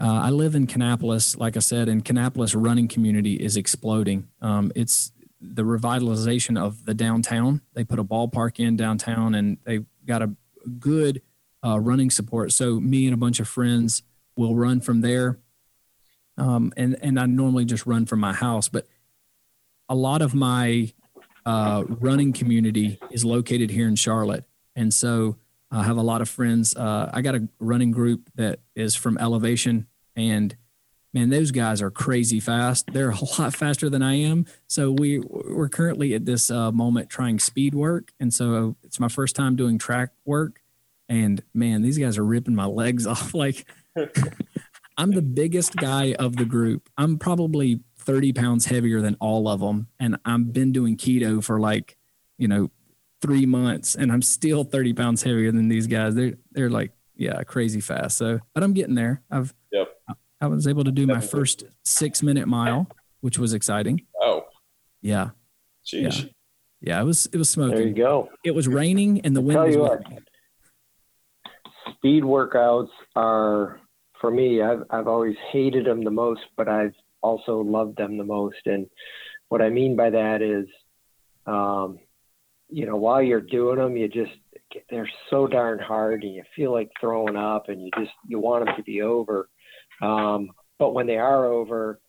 uh, 0.00 0.22
I 0.24 0.30
live 0.30 0.56
in 0.56 0.66
Kannapolis, 0.66 1.38
like 1.38 1.56
I 1.56 1.60
said, 1.60 1.88
and 1.88 2.04
Kannapolis 2.04 2.54
running 2.58 2.88
community 2.88 3.34
is 3.34 3.56
exploding. 3.56 4.28
Um, 4.40 4.72
it's 4.74 5.12
the 5.40 5.62
revitalization 5.62 6.60
of 6.60 6.86
the 6.86 6.94
downtown. 6.94 7.60
They 7.74 7.84
put 7.84 8.00
a 8.00 8.04
ballpark 8.04 8.58
in 8.58 8.76
downtown, 8.76 9.34
and 9.36 9.58
they 9.64 9.84
got 10.04 10.22
a 10.22 10.34
good 10.80 11.22
uh, 11.64 11.78
running 11.78 12.10
support. 12.10 12.52
So 12.52 12.80
me 12.80 13.06
and 13.06 13.14
a 13.14 13.16
bunch 13.16 13.40
of 13.40 13.48
friends 13.48 14.02
will 14.36 14.54
run 14.54 14.80
from 14.80 15.00
there. 15.00 15.38
Um, 16.38 16.72
and 16.76 16.96
and 17.02 17.20
I 17.20 17.26
normally 17.26 17.64
just 17.64 17.86
run 17.86 18.06
from 18.06 18.20
my 18.20 18.32
house, 18.32 18.68
but 18.68 18.88
a 19.88 19.94
lot 19.94 20.22
of 20.22 20.34
my 20.34 20.92
uh, 21.44 21.84
running 21.88 22.32
community 22.32 22.98
is 23.10 23.24
located 23.24 23.70
here 23.70 23.86
in 23.86 23.96
Charlotte, 23.96 24.44
and 24.74 24.94
so 24.94 25.36
I 25.70 25.82
have 25.82 25.98
a 25.98 26.02
lot 26.02 26.22
of 26.22 26.30
friends. 26.30 26.74
Uh, 26.74 27.10
I 27.12 27.20
got 27.20 27.34
a 27.34 27.48
running 27.58 27.90
group 27.90 28.30
that 28.36 28.60
is 28.74 28.94
from 28.94 29.18
Elevation, 29.18 29.88
and 30.16 30.56
man, 31.12 31.28
those 31.28 31.50
guys 31.50 31.82
are 31.82 31.90
crazy 31.90 32.40
fast. 32.40 32.86
They're 32.92 33.10
a 33.10 33.24
lot 33.38 33.54
faster 33.54 33.90
than 33.90 34.02
I 34.02 34.14
am. 34.14 34.46
So 34.66 34.90
we 34.90 35.18
we're 35.18 35.68
currently 35.68 36.14
at 36.14 36.24
this 36.24 36.50
uh, 36.50 36.72
moment 36.72 37.10
trying 37.10 37.38
speed 37.38 37.74
work, 37.74 38.12
and 38.18 38.32
so 38.32 38.76
it's 38.82 38.98
my 38.98 39.08
first 39.08 39.36
time 39.36 39.54
doing 39.54 39.78
track 39.78 40.10
work, 40.24 40.61
and 41.12 41.42
man, 41.52 41.82
these 41.82 41.98
guys 41.98 42.16
are 42.16 42.24
ripping 42.24 42.54
my 42.54 42.64
legs 42.64 43.06
off. 43.06 43.34
Like 43.34 43.68
I'm 44.96 45.10
the 45.10 45.22
biggest 45.22 45.76
guy 45.76 46.14
of 46.14 46.36
the 46.36 46.46
group. 46.46 46.88
I'm 46.96 47.18
probably 47.18 47.80
30 47.98 48.32
pounds 48.32 48.64
heavier 48.64 49.02
than 49.02 49.16
all 49.20 49.46
of 49.46 49.60
them. 49.60 49.88
And 50.00 50.16
I've 50.24 50.52
been 50.54 50.72
doing 50.72 50.96
keto 50.96 51.44
for 51.44 51.60
like, 51.60 51.98
you 52.38 52.48
know, 52.48 52.70
three 53.20 53.44
months 53.44 53.94
and 53.94 54.10
I'm 54.10 54.22
still 54.22 54.64
30 54.64 54.94
pounds 54.94 55.22
heavier 55.22 55.52
than 55.52 55.68
these 55.68 55.86
guys. 55.86 56.14
They're, 56.14 56.34
they're 56.50 56.70
like, 56.70 56.92
yeah, 57.14 57.42
crazy 57.42 57.80
fast. 57.80 58.16
So, 58.16 58.40
but 58.54 58.64
I'm 58.64 58.72
getting 58.72 58.94
there. 58.94 59.22
I've, 59.30 59.54
yep. 59.70 59.88
I 60.40 60.46
was 60.46 60.66
able 60.66 60.84
to 60.84 60.90
do 60.90 61.06
my 61.06 61.20
first 61.20 61.64
six 61.84 62.22
minute 62.22 62.48
mile, 62.48 62.88
which 63.20 63.38
was 63.38 63.52
exciting. 63.52 64.06
Oh, 64.20 64.46
yeah. 65.02 65.30
Jeez. 65.86 66.22
Yeah. 66.22 66.28
Yeah, 66.84 67.00
it 67.00 67.04
was 67.04 67.26
it 67.26 67.36
was 67.36 67.48
smoking. 67.48 67.76
There 67.76 67.86
you 67.86 67.94
go. 67.94 68.28
It 68.44 68.56
was 68.56 68.66
raining 68.66 69.20
and 69.20 69.36
the 69.36 69.40
wind 69.40 69.62
was 69.62 69.76
what, 69.76 70.02
speed 71.90 72.22
workouts 72.22 72.90
are 73.16 73.80
for 74.20 74.30
me. 74.30 74.62
I've 74.62 74.82
I've 74.90 75.08
always 75.08 75.36
hated 75.52 75.86
them 75.86 76.04
the 76.04 76.10
most, 76.10 76.42
but 76.56 76.68
I've 76.68 76.94
also 77.22 77.60
loved 77.60 77.98
them 77.98 78.18
the 78.18 78.24
most. 78.24 78.66
And 78.66 78.86
what 79.48 79.62
I 79.62 79.68
mean 79.68 79.96
by 79.96 80.10
that 80.10 80.42
is, 80.42 80.66
um, 81.46 81.98
you 82.68 82.86
know, 82.86 82.96
while 82.96 83.22
you're 83.22 83.40
doing 83.40 83.78
them, 83.78 83.96
you 83.96 84.08
just 84.08 84.32
they're 84.90 85.10
so 85.28 85.46
darn 85.46 85.78
hard, 85.78 86.24
and 86.24 86.34
you 86.34 86.42
feel 86.56 86.72
like 86.72 86.90
throwing 87.00 87.36
up, 87.36 87.68
and 87.68 87.80
you 87.82 87.90
just 87.98 88.12
you 88.26 88.38
want 88.38 88.64
them 88.64 88.76
to 88.76 88.82
be 88.82 89.02
over. 89.02 89.48
Um, 90.00 90.50
but 90.78 90.94
when 90.94 91.06
they 91.06 91.18
are 91.18 91.46
over, 91.46 92.00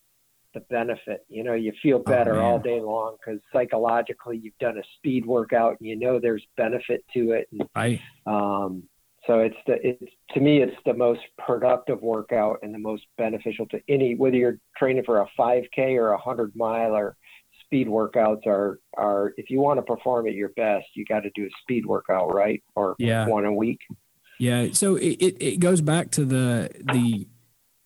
the 0.53 0.61
benefit. 0.61 1.25
You 1.29 1.43
know, 1.43 1.53
you 1.53 1.73
feel 1.81 1.97
oh, 1.97 2.09
better 2.09 2.35
oh, 2.35 2.45
all 2.45 2.59
day 2.59 2.79
long 2.79 3.17
because 3.19 3.41
psychologically 3.51 4.37
you've 4.37 4.57
done 4.59 4.77
a 4.77 4.83
speed 4.97 5.25
workout 5.25 5.77
and 5.79 5.89
you 5.89 5.95
know 5.95 6.19
there's 6.19 6.45
benefit 6.57 7.03
to 7.13 7.31
it. 7.31 7.47
And, 7.51 7.67
right. 7.75 7.99
Um, 8.25 8.83
so 9.25 9.39
it's 9.39 9.55
the 9.67 9.75
it's 9.85 10.11
to 10.31 10.39
me 10.39 10.61
it's 10.61 10.75
the 10.85 10.93
most 10.93 11.21
productive 11.37 12.01
workout 12.01 12.59
and 12.61 12.73
the 12.73 12.79
most 12.79 13.03
beneficial 13.17 13.65
to 13.67 13.79
any 13.87 14.15
whether 14.15 14.35
you're 14.35 14.59
training 14.77 15.03
for 15.03 15.21
a 15.21 15.27
5K 15.39 15.97
or 15.97 16.09
a 16.09 16.17
100 16.17 16.55
mile 16.55 16.95
or 16.95 17.15
speed 17.65 17.87
workouts 17.87 18.45
are 18.47 18.79
are 18.97 19.33
if 19.37 19.49
you 19.49 19.59
want 19.59 19.77
to 19.77 19.83
perform 19.83 20.27
at 20.27 20.33
your 20.33 20.49
best 20.49 20.85
you 20.93 21.05
got 21.05 21.21
to 21.21 21.29
do 21.35 21.45
a 21.45 21.49
speed 21.61 21.85
workout 21.85 22.33
right 22.33 22.63
or 22.75 22.95
yeah. 22.99 23.27
one 23.27 23.45
a 23.45 23.53
week. 23.53 23.79
Yeah, 24.39 24.67
so 24.73 24.95
it, 24.95 25.15
it, 25.21 25.37
it 25.39 25.59
goes 25.59 25.79
back 25.79 26.11
to 26.11 26.25
the 26.25 26.69
the 26.91 27.27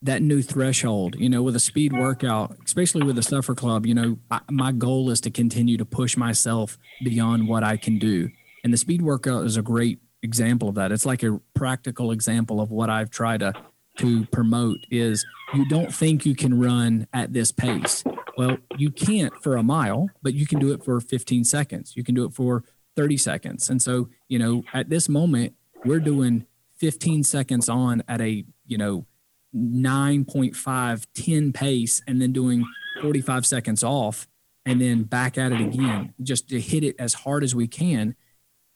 that 0.02 0.22
new 0.22 0.42
threshold, 0.42 1.16
you 1.18 1.28
know, 1.28 1.42
with 1.42 1.56
a 1.56 1.60
speed 1.60 1.92
workout, 1.92 2.56
especially 2.64 3.04
with 3.04 3.16
the 3.16 3.22
Suffer 3.22 3.54
Club, 3.54 3.84
you 3.84 3.94
know, 3.94 4.18
I, 4.30 4.40
my 4.50 4.72
goal 4.72 5.10
is 5.10 5.20
to 5.22 5.30
continue 5.30 5.76
to 5.76 5.84
push 5.84 6.16
myself 6.16 6.78
beyond 7.02 7.48
what 7.48 7.64
I 7.64 7.76
can 7.76 7.98
do. 7.98 8.30
And 8.62 8.72
the 8.72 8.76
speed 8.76 9.02
workout 9.02 9.44
is 9.44 9.56
a 9.56 9.62
great 9.62 9.98
example 10.22 10.68
of 10.68 10.74
that. 10.76 10.92
It's 10.92 11.06
like 11.06 11.22
a 11.22 11.40
practical 11.54 12.10
example 12.10 12.60
of 12.60 12.70
what 12.70 12.90
I've 12.90 13.10
tried 13.10 13.40
to 13.40 13.52
to 13.98 14.24
promote 14.26 14.78
is 14.90 15.26
you 15.54 15.68
don't 15.68 15.92
think 15.92 16.24
you 16.24 16.34
can 16.34 16.58
run 16.58 17.06
at 17.12 17.32
this 17.32 17.52
pace. 17.52 18.02
Well, 18.36 18.58
you 18.76 18.90
can't 18.90 19.34
for 19.42 19.56
a 19.56 19.62
mile, 19.62 20.08
but 20.22 20.34
you 20.34 20.46
can 20.46 20.60
do 20.60 20.72
it 20.72 20.84
for 20.84 21.00
15 21.00 21.44
seconds. 21.44 21.96
You 21.96 22.04
can 22.04 22.14
do 22.14 22.24
it 22.24 22.32
for 22.32 22.64
30 22.96 23.16
seconds. 23.16 23.68
And 23.68 23.82
so, 23.82 24.08
you 24.28 24.38
know, 24.38 24.62
at 24.72 24.88
this 24.88 25.08
moment, 25.08 25.54
we're 25.84 26.00
doing 26.00 26.46
15 26.76 27.24
seconds 27.24 27.68
on 27.68 28.02
at 28.08 28.20
a, 28.20 28.44
you 28.66 28.78
know, 28.78 29.06
9.5, 29.54 31.06
10 31.14 31.52
pace, 31.52 32.02
and 32.06 32.22
then 32.22 32.32
doing 32.32 32.64
45 33.00 33.46
seconds 33.46 33.82
off 33.82 34.28
and 34.64 34.80
then 34.80 35.02
back 35.04 35.38
at 35.38 35.50
it 35.50 35.60
again, 35.60 36.12
just 36.22 36.48
to 36.50 36.60
hit 36.60 36.84
it 36.84 36.94
as 36.98 37.14
hard 37.14 37.42
as 37.42 37.54
we 37.54 37.66
can 37.66 38.14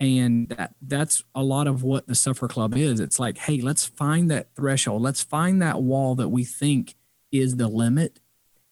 and 0.02 0.48
that, 0.48 0.74
that's 0.82 1.22
a 1.32 1.44
lot 1.44 1.68
of 1.68 1.84
what 1.84 2.08
the 2.08 2.14
suffer 2.16 2.48
club 2.48 2.76
is. 2.76 2.98
It's 2.98 3.20
like 3.20 3.38
hey 3.38 3.60
let's 3.60 3.86
find 3.86 4.30
that 4.30 4.54
threshold. 4.56 5.00
Let's 5.00 5.22
find 5.22 5.62
that 5.62 5.80
wall 5.80 6.16
that 6.16 6.28
we 6.28 6.44
think 6.44 6.96
is 7.30 7.56
the 7.56 7.68
limit 7.68 8.20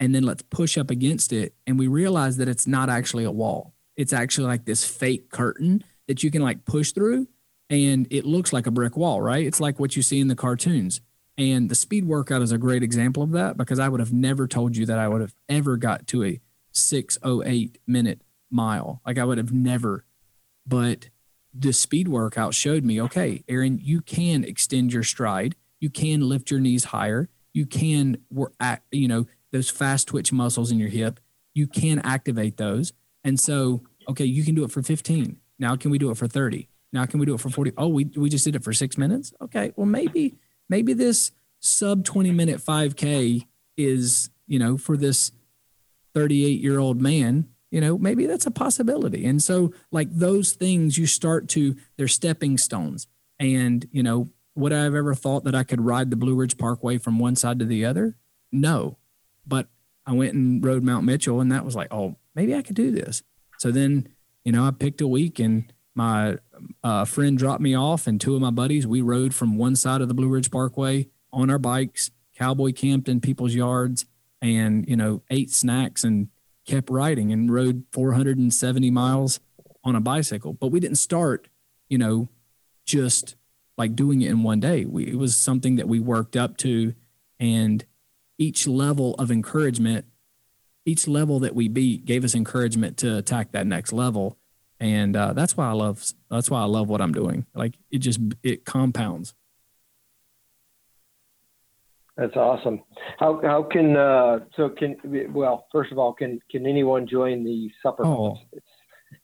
and 0.01 0.15
then 0.15 0.25
let's 0.25 0.43
push 0.43 0.77
up 0.77 0.91
against 0.91 1.33
it. 1.33 1.55
And 1.67 1.79
we 1.79 1.87
realize 1.87 2.37
that 2.39 2.49
it's 2.49 2.67
not 2.67 2.91
actually 2.91 3.25
a 3.25 3.31
wall. 3.31 3.75
It's 3.97 4.13
actually 4.13 4.49
like 4.49 4.65
this 4.65 4.85
fake 4.85 5.31
curtain 5.31 5.85
that 6.09 6.23
you 6.25 6.31
can 6.33 6.43
like 6.43 6.65
push 6.65 6.91
through 6.91 7.29
and 7.69 8.09
it 8.11 8.27
looks 8.27 8.53
like 8.53 8.67
a 8.67 8.73
brick 8.73 8.97
wall 8.97 9.23
right? 9.23 9.47
It's 9.47 9.61
like 9.61 9.79
what 9.79 9.95
you 9.95 10.03
see 10.03 10.19
in 10.19 10.29
the 10.29 10.35
cartoons. 10.35 11.01
And 11.39 11.71
the 11.71 11.77
speed 11.77 12.07
workout 12.07 12.43
is 12.43 12.51
a 12.51 12.59
great 12.59 12.83
example 12.83 13.23
of 13.23 13.31
that 13.31 13.57
because 13.57 13.79
i 13.79 13.89
would 13.89 14.01
have 14.01 14.13
never 14.13 14.49
told 14.49 14.77
you 14.77 14.85
that 14.87 14.99
i 14.99 15.07
would 15.07 15.21
have 15.21 15.35
ever 15.49 15.77
got 15.77 16.09
to 16.09 16.25
a 16.25 16.41
608 16.73 17.79
minute 17.87 18.23
mile. 18.51 19.01
Like 19.07 19.17
i 19.17 19.25
would 19.25 19.39
have 19.39 19.53
never. 19.53 20.05
But 20.67 21.09
the 21.53 21.73
speed 21.73 22.09
workout 22.09 22.55
showed 22.55 22.85
me, 22.85 23.01
okay, 23.03 23.45
Aaron, 23.49 23.79
you 23.83 24.01
can 24.01 24.45
extend 24.45 24.93
your 24.93 25.03
stride. 25.03 25.57
You 25.81 25.91
can 25.91 26.29
lift 26.29 26.51
your 26.51 26.61
knees 26.61 26.85
higher. 26.85 27.29
You 27.53 27.67
can 27.67 28.19
work 28.31 28.55
at, 28.61 28.83
you 28.93 29.09
know, 29.09 29.27
those 29.51 29.69
fast 29.69 30.09
twitch 30.09 30.33
muscles 30.33 30.71
in 30.71 30.79
your 30.79 30.89
hip. 30.89 31.19
You 31.55 31.67
can 31.67 31.99
activate 32.01 32.57
those. 32.57 32.93
And 33.25 33.39
so, 33.41 33.83
okay, 34.09 34.25
you 34.25 34.45
can 34.45 34.55
do 34.55 34.65
it 34.65 34.71
for 34.71 34.83
15. 34.83 35.37
Now 35.59 35.77
can 35.77 35.91
we 35.91 35.99
do 35.99 36.11
it 36.11 36.17
for 36.17 36.29
30? 36.29 36.69
Now 36.93 37.07
can 37.07 37.19
we 37.21 37.27
do 37.27 37.35
it 37.35 37.41
for 37.41 37.51
40? 37.51 37.73
Oh, 37.77 37.89
we, 37.89 38.05
we 38.17 38.29
just 38.29 38.45
did 38.45 38.55
it 38.55 38.65
for 38.65 38.73
six 38.73 38.97
minutes. 38.97 39.33
Okay. 39.41 39.73
Well, 39.77 39.87
maybe, 39.87 40.39
maybe 40.69 40.93
this 40.93 41.33
sub 41.59 42.05
20 42.05 42.31
minute 42.31 42.59
5K 42.59 43.47
is, 43.77 44.31
you 44.47 44.59
know, 44.59 44.77
for 44.77 44.97
this 44.97 45.33
38 46.15 46.61
year 46.61 46.79
old 46.79 47.01
man 47.01 47.49
you 47.71 47.81
know 47.81 47.99
maybe 47.99 48.27
that's 48.27 48.47
a 48.47 48.51
possibility. 48.51 49.25
And 49.25 49.43
so 49.43 49.73
like 49.91 50.09
those 50.11 50.53
things 50.53 50.99
you 50.99 51.07
start 51.07 51.49
to 51.51 51.77
they're 51.97 52.09
stepping 52.09 52.59
stones. 52.59 53.07
And 53.39 53.89
you 53.93 54.03
know 54.03 54.29
would 54.57 54.73
i 54.73 54.83
have 54.83 54.95
ever 54.95 55.15
thought 55.15 55.45
that 55.45 55.55
i 55.55 55.63
could 55.63 55.81
ride 55.81 56.11
the 56.11 56.17
blue 56.17 56.35
ridge 56.35 56.59
parkway 56.59 56.99
from 56.99 57.19
one 57.19 57.37
side 57.37 57.59
to 57.59 57.65
the 57.65 57.85
other? 57.85 58.17
No. 58.53 58.99
But 59.47 59.69
i 60.07 60.13
went 60.13 60.35
and 60.35 60.65
rode 60.65 60.83
mount 60.83 61.05
mitchell 61.05 61.41
and 61.41 61.53
that 61.53 61.65
was 61.65 61.77
like 61.77 61.93
oh 61.93 62.17
maybe 62.35 62.55
i 62.55 62.63
could 62.63 62.77
do 62.77 62.91
this. 62.91 63.23
So 63.59 63.71
then 63.71 64.09
you 64.45 64.53
know 64.53 64.65
i 64.65 64.71
picked 64.71 65.01
a 65.01 65.09
week 65.09 65.39
and 65.39 65.73
my 65.95 66.39
uh, 66.85 67.05
friend 67.05 67.37
dropped 67.37 67.61
me 67.61 67.75
off 67.75 68.07
and 68.07 68.21
two 68.21 68.35
of 68.35 68.41
my 68.41 68.51
buddies 68.51 68.87
we 68.87 69.01
rode 69.01 69.35
from 69.35 69.57
one 69.57 69.75
side 69.75 70.01
of 70.01 70.09
the 70.09 70.15
blue 70.15 70.29
ridge 70.29 70.51
parkway 70.51 71.09
on 71.33 71.51
our 71.51 71.59
bikes 71.59 72.11
cowboy 72.37 72.73
camped 72.73 73.09
in 73.09 73.21
people's 73.21 73.55
yards 73.55 74.07
and 74.41 74.89
you 74.89 74.97
know 74.97 75.23
ate 75.31 75.51
snacks 75.51 76.05
and 76.05 76.29
kept 76.67 76.91
riding 76.91 77.33
and 77.33 77.53
rode 77.53 77.85
470 77.93 78.91
miles 78.91 79.41
on 79.85 79.97
a 79.97 80.01
bicycle. 80.01 80.53
But 80.53 80.69
we 80.69 80.81
didn't 80.81 80.97
start, 80.97 81.49
you 81.89 81.99
know, 81.99 82.29
just 82.85 83.37
like 83.77 83.97
doing 83.97 84.21
it 84.23 84.31
in 84.31 84.43
one 84.43 84.61
day. 84.61 84.85
We, 84.85 85.09
it 85.09 85.17
was 85.17 85.37
something 85.37 85.77
that 85.77 85.89
we 85.89 86.01
worked 86.01 86.37
up 86.37 86.57
to, 86.59 86.95
and 87.39 87.85
each 88.39 88.67
level 88.67 89.15
of 89.15 89.31
encouragement, 89.31 90.07
each 90.85 91.09
level 91.09 91.41
that 91.41 91.55
we 91.55 91.69
beat 91.69 92.05
gave 92.05 92.25
us 92.25 92.35
encouragement 92.35 92.97
to 92.99 93.17
attack 93.17 93.53
that 93.53 93.67
next 93.67 93.93
level. 93.93 94.39
And 94.79 95.15
uh, 95.15 95.35
that's 95.35 95.57
why 95.57 95.69
I 95.69 95.73
love 95.73 96.13
that's 96.31 96.51
why 96.51 96.61
I 96.61 96.65
love 96.65 96.89
what 96.89 97.01
I'm 97.01 97.13
doing. 97.13 97.47
Like 97.55 97.79
it 97.91 97.99
just 97.99 98.21
it 98.43 98.65
compounds. 98.65 99.35
That's 102.21 102.37
awesome. 102.37 102.83
How 103.19 103.41
how 103.43 103.63
can 103.63 103.97
uh, 103.97 104.41
so 104.55 104.69
can 104.69 104.97
well 105.33 105.67
first 105.73 105.91
of 105.91 105.99
all 105.99 106.13
can 106.13 106.39
can 106.51 106.67
anyone 106.67 107.07
join 107.07 107.45
the 107.45 107.71
supper? 107.83 108.05
Oh, 108.05 108.37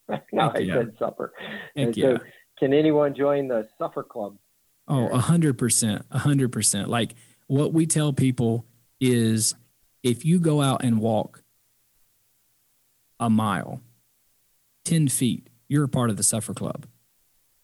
no, 0.33 0.51
I 0.55 0.57
yeah. 0.57 0.73
said 0.73 0.93
supper. 0.97 1.31
Heck 1.37 1.59
and 1.75 1.95
so 1.95 2.11
yeah. 2.13 2.17
can 2.57 2.73
anyone 2.73 3.13
join 3.13 3.49
the 3.49 3.67
supper 3.77 4.01
club? 4.01 4.37
Oh, 4.87 5.09
a 5.09 5.19
hundred 5.19 5.59
percent, 5.59 6.07
a 6.09 6.17
hundred 6.17 6.51
percent. 6.51 6.89
Like 6.89 7.13
what 7.45 7.71
we 7.71 7.85
tell 7.85 8.13
people 8.13 8.65
is, 8.99 9.53
if 10.01 10.25
you 10.25 10.39
go 10.39 10.63
out 10.63 10.83
and 10.83 10.99
walk 10.99 11.43
a 13.19 13.29
mile, 13.29 13.79
ten 14.85 15.07
feet, 15.07 15.49
you're 15.67 15.83
a 15.83 15.89
part 15.89 16.09
of 16.09 16.17
the 16.17 16.23
Suffer 16.23 16.55
Club. 16.55 16.87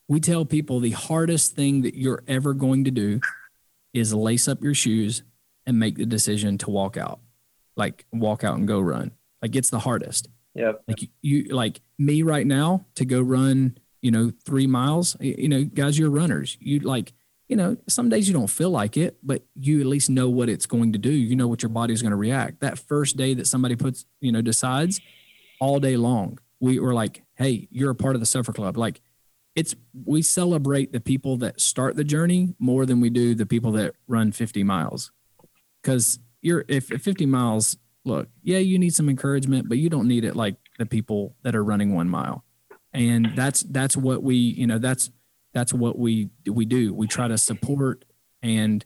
We 0.08 0.20
tell 0.20 0.46
people 0.46 0.80
the 0.80 0.92
hardest 0.92 1.56
thing 1.56 1.82
that 1.82 1.96
you're 1.96 2.22
ever 2.28 2.54
going 2.54 2.84
to 2.84 2.92
do 2.92 3.20
is 3.94 4.14
lace 4.14 4.48
up 4.48 4.64
your 4.64 4.74
shoes 4.74 5.24
and 5.66 5.80
make 5.80 5.98
the 5.98 6.06
decision 6.06 6.58
to 6.60 6.70
walk 6.70 6.98
out, 6.98 7.20
like 7.76 8.06
walk 8.12 8.44
out 8.44 8.58
and 8.58 8.68
go 8.68 8.80
run. 8.80 9.12
Like 9.42 9.56
it's 9.56 9.70
the 9.70 9.80
hardest. 9.80 10.30
Yeah. 10.56 10.74
Like 10.88 11.02
you, 11.02 11.08
you, 11.22 11.44
like 11.56 11.82
me 11.98 12.22
right 12.22 12.46
now 12.46 12.86
to 12.96 13.06
go 13.06 13.22
run, 13.22 13.78
you 14.02 14.12
know, 14.12 14.32
three 14.46 14.68
miles. 14.68 15.16
You 15.20 15.50
know, 15.50 15.64
guys, 15.64 15.98
you're 15.98 16.10
runners. 16.10 16.58
You 16.60 16.80
like, 16.80 17.14
you 17.48 17.56
know, 17.56 17.78
some 17.88 18.10
days 18.10 18.28
you 18.28 18.34
don't 18.34 18.50
feel 18.50 18.70
like 18.70 18.98
it, 18.98 19.18
but 19.24 19.44
you 19.56 19.80
at 19.80 19.86
least 19.86 20.10
know 20.10 20.30
what 20.30 20.50
it's 20.50 20.66
going 20.66 20.94
to 20.94 21.00
do. 21.00 21.12
You 21.12 21.36
know 21.36 21.48
what 21.48 21.62
your 21.62 21.70
body's 21.70 22.02
going 22.02 22.12
to 22.12 22.18
react. 22.18 22.62
That 22.62 22.80
first 22.80 23.18
day 23.18 23.34
that 23.36 23.48
somebody 23.48 23.76
puts, 23.76 24.06
you 24.22 24.32
know, 24.32 24.42
decides 24.42 25.02
all 25.60 25.80
day 25.80 25.98
long, 25.98 26.40
we 26.60 26.80
were 26.80 26.94
like, 26.94 27.24
hey, 27.36 27.68
you're 27.72 27.92
a 27.92 27.96
part 27.96 28.16
of 28.16 28.22
the 28.22 28.26
Suffer 28.26 28.54
Club. 28.54 28.78
Like 28.78 29.02
it's 29.56 29.76
we 30.06 30.22
celebrate 30.22 30.92
the 30.92 31.00
people 31.00 31.38
that 31.38 31.62
start 31.62 31.96
the 31.96 32.04
journey 32.04 32.56
more 32.60 32.86
than 32.86 33.00
we 33.00 33.10
do 33.10 33.36
the 33.36 33.46
people 33.46 33.72
that 33.74 33.96
run 34.08 34.32
50 34.32 34.64
miles. 34.64 35.12
Because 35.82 36.20
you're 36.42 36.66
if, 36.68 36.92
if 36.92 37.02
50 37.02 37.26
miles 37.26 37.78
look 38.06 38.28
yeah 38.42 38.58
you 38.58 38.78
need 38.78 38.94
some 38.94 39.08
encouragement 39.08 39.70
but 39.70 39.78
you 39.78 39.90
don't 39.90 40.10
need 40.10 40.26
it 40.26 40.36
like 40.36 40.58
the 40.78 40.86
people 40.86 41.38
that 41.44 41.56
are 41.56 41.64
running 41.64 41.94
one 41.94 42.10
mile. 42.10 42.44
And 42.94 43.32
that's 43.36 43.62
that's 43.62 43.98
what 43.98 44.24
we 44.24 44.36
you 44.36 44.68
know 44.68 44.78
that's 44.78 45.10
that's 45.54 45.74
what 45.74 45.98
we 45.98 46.30
we 46.48 46.66
do. 46.66 46.94
We 46.94 47.08
try 47.08 47.28
to 47.28 47.38
support 47.38 48.06
and 48.42 48.86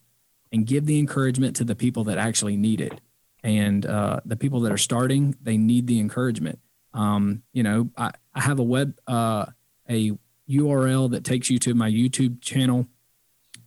and 0.52 0.66
give 0.66 0.86
the 0.86 1.00
encouragement 1.00 1.56
to 1.58 1.64
the 1.64 1.76
people 1.76 2.04
that 2.06 2.18
actually 2.18 2.58
need 2.58 2.82
it. 2.82 3.02
And 3.44 3.86
uh, 3.86 4.22
the 4.26 4.36
people 4.36 4.62
that 4.62 4.72
are 4.72 4.78
starting 4.78 5.36
they 5.42 5.58
need 5.58 5.88
the 5.88 6.00
encouragement. 6.00 6.60
Um, 6.94 7.44
you 7.54 7.64
know 7.64 7.90
I, 7.98 8.12
I 8.34 8.42
have 8.42 8.60
a 8.60 8.64
web 8.64 8.98
uh, 9.08 9.46
a 9.90 10.18
URL 10.50 11.12
that 11.12 11.24
takes 11.24 11.50
you 11.50 11.60
to 11.60 11.74
my 11.74 11.90
YouTube 11.90 12.42
channel. 12.42 12.88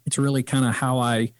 It's 0.06 0.18
really 0.18 0.42
kind 0.42 0.64
of 0.64 0.76
how 0.76 0.98
I 0.98 1.32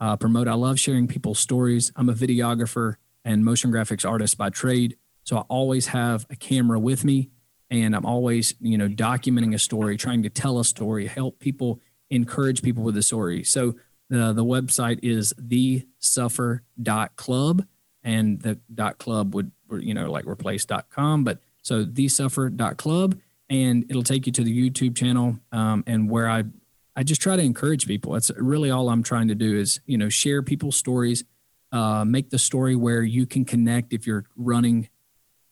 uh, 0.00 0.16
promote. 0.16 0.48
I 0.48 0.54
love 0.54 0.78
sharing 0.78 1.08
people's 1.08 1.38
stories. 1.38 1.92
I'm 1.96 2.08
a 2.08 2.14
videographer 2.14 2.94
and 3.24 3.44
motion 3.44 3.72
graphics 3.72 4.08
artist 4.08 4.38
by 4.38 4.50
trade. 4.50 4.96
So 5.24 5.38
I 5.38 5.40
always 5.42 5.88
have 5.88 6.26
a 6.30 6.36
camera 6.36 6.78
with 6.78 7.04
me 7.04 7.30
and 7.70 7.96
I'm 7.96 8.04
always, 8.04 8.54
you 8.60 8.76
know, 8.76 8.88
documenting 8.88 9.54
a 9.54 9.58
story, 9.58 9.96
trying 9.96 10.22
to 10.22 10.30
tell 10.30 10.58
a 10.58 10.64
story, 10.64 11.06
help 11.06 11.40
people, 11.40 11.80
encourage 12.10 12.62
people 12.62 12.82
with 12.82 12.94
the 12.94 13.02
story. 13.02 13.42
So 13.42 13.74
the, 14.10 14.32
the 14.32 14.44
website 14.44 15.00
is 15.02 15.32
thesuffer.club 15.40 17.66
and 18.02 18.42
the 18.42 18.60
dot 18.72 18.98
club 18.98 19.34
would, 19.34 19.50
you 19.78 19.94
know, 19.94 20.10
like 20.10 20.26
replace 20.26 20.66
dot 20.66 20.90
com. 20.90 21.24
But 21.24 21.38
so 21.62 21.86
thesuffer.club 21.86 23.18
and 23.50 23.84
it'll 23.88 24.02
take 24.02 24.26
you 24.26 24.32
to 24.32 24.42
the 24.42 24.70
YouTube 24.70 24.96
channel 24.96 25.38
um, 25.52 25.84
and 25.86 26.10
where 26.10 26.28
I 26.28 26.44
I 26.96 27.02
just 27.02 27.20
try 27.20 27.34
to 27.36 27.42
encourage 27.42 27.86
people. 27.86 28.12
That's 28.12 28.30
really 28.36 28.70
all 28.70 28.88
I'm 28.88 29.02
trying 29.02 29.28
to 29.28 29.34
do 29.34 29.56
is 29.56 29.80
you 29.86 29.98
know 29.98 30.08
share 30.08 30.42
people's 30.42 30.76
stories, 30.76 31.24
uh, 31.72 32.04
make 32.04 32.30
the 32.30 32.38
story 32.38 32.76
where 32.76 33.02
you 33.02 33.26
can 33.26 33.44
connect 33.44 33.92
if 33.92 34.06
you're 34.06 34.24
running 34.36 34.88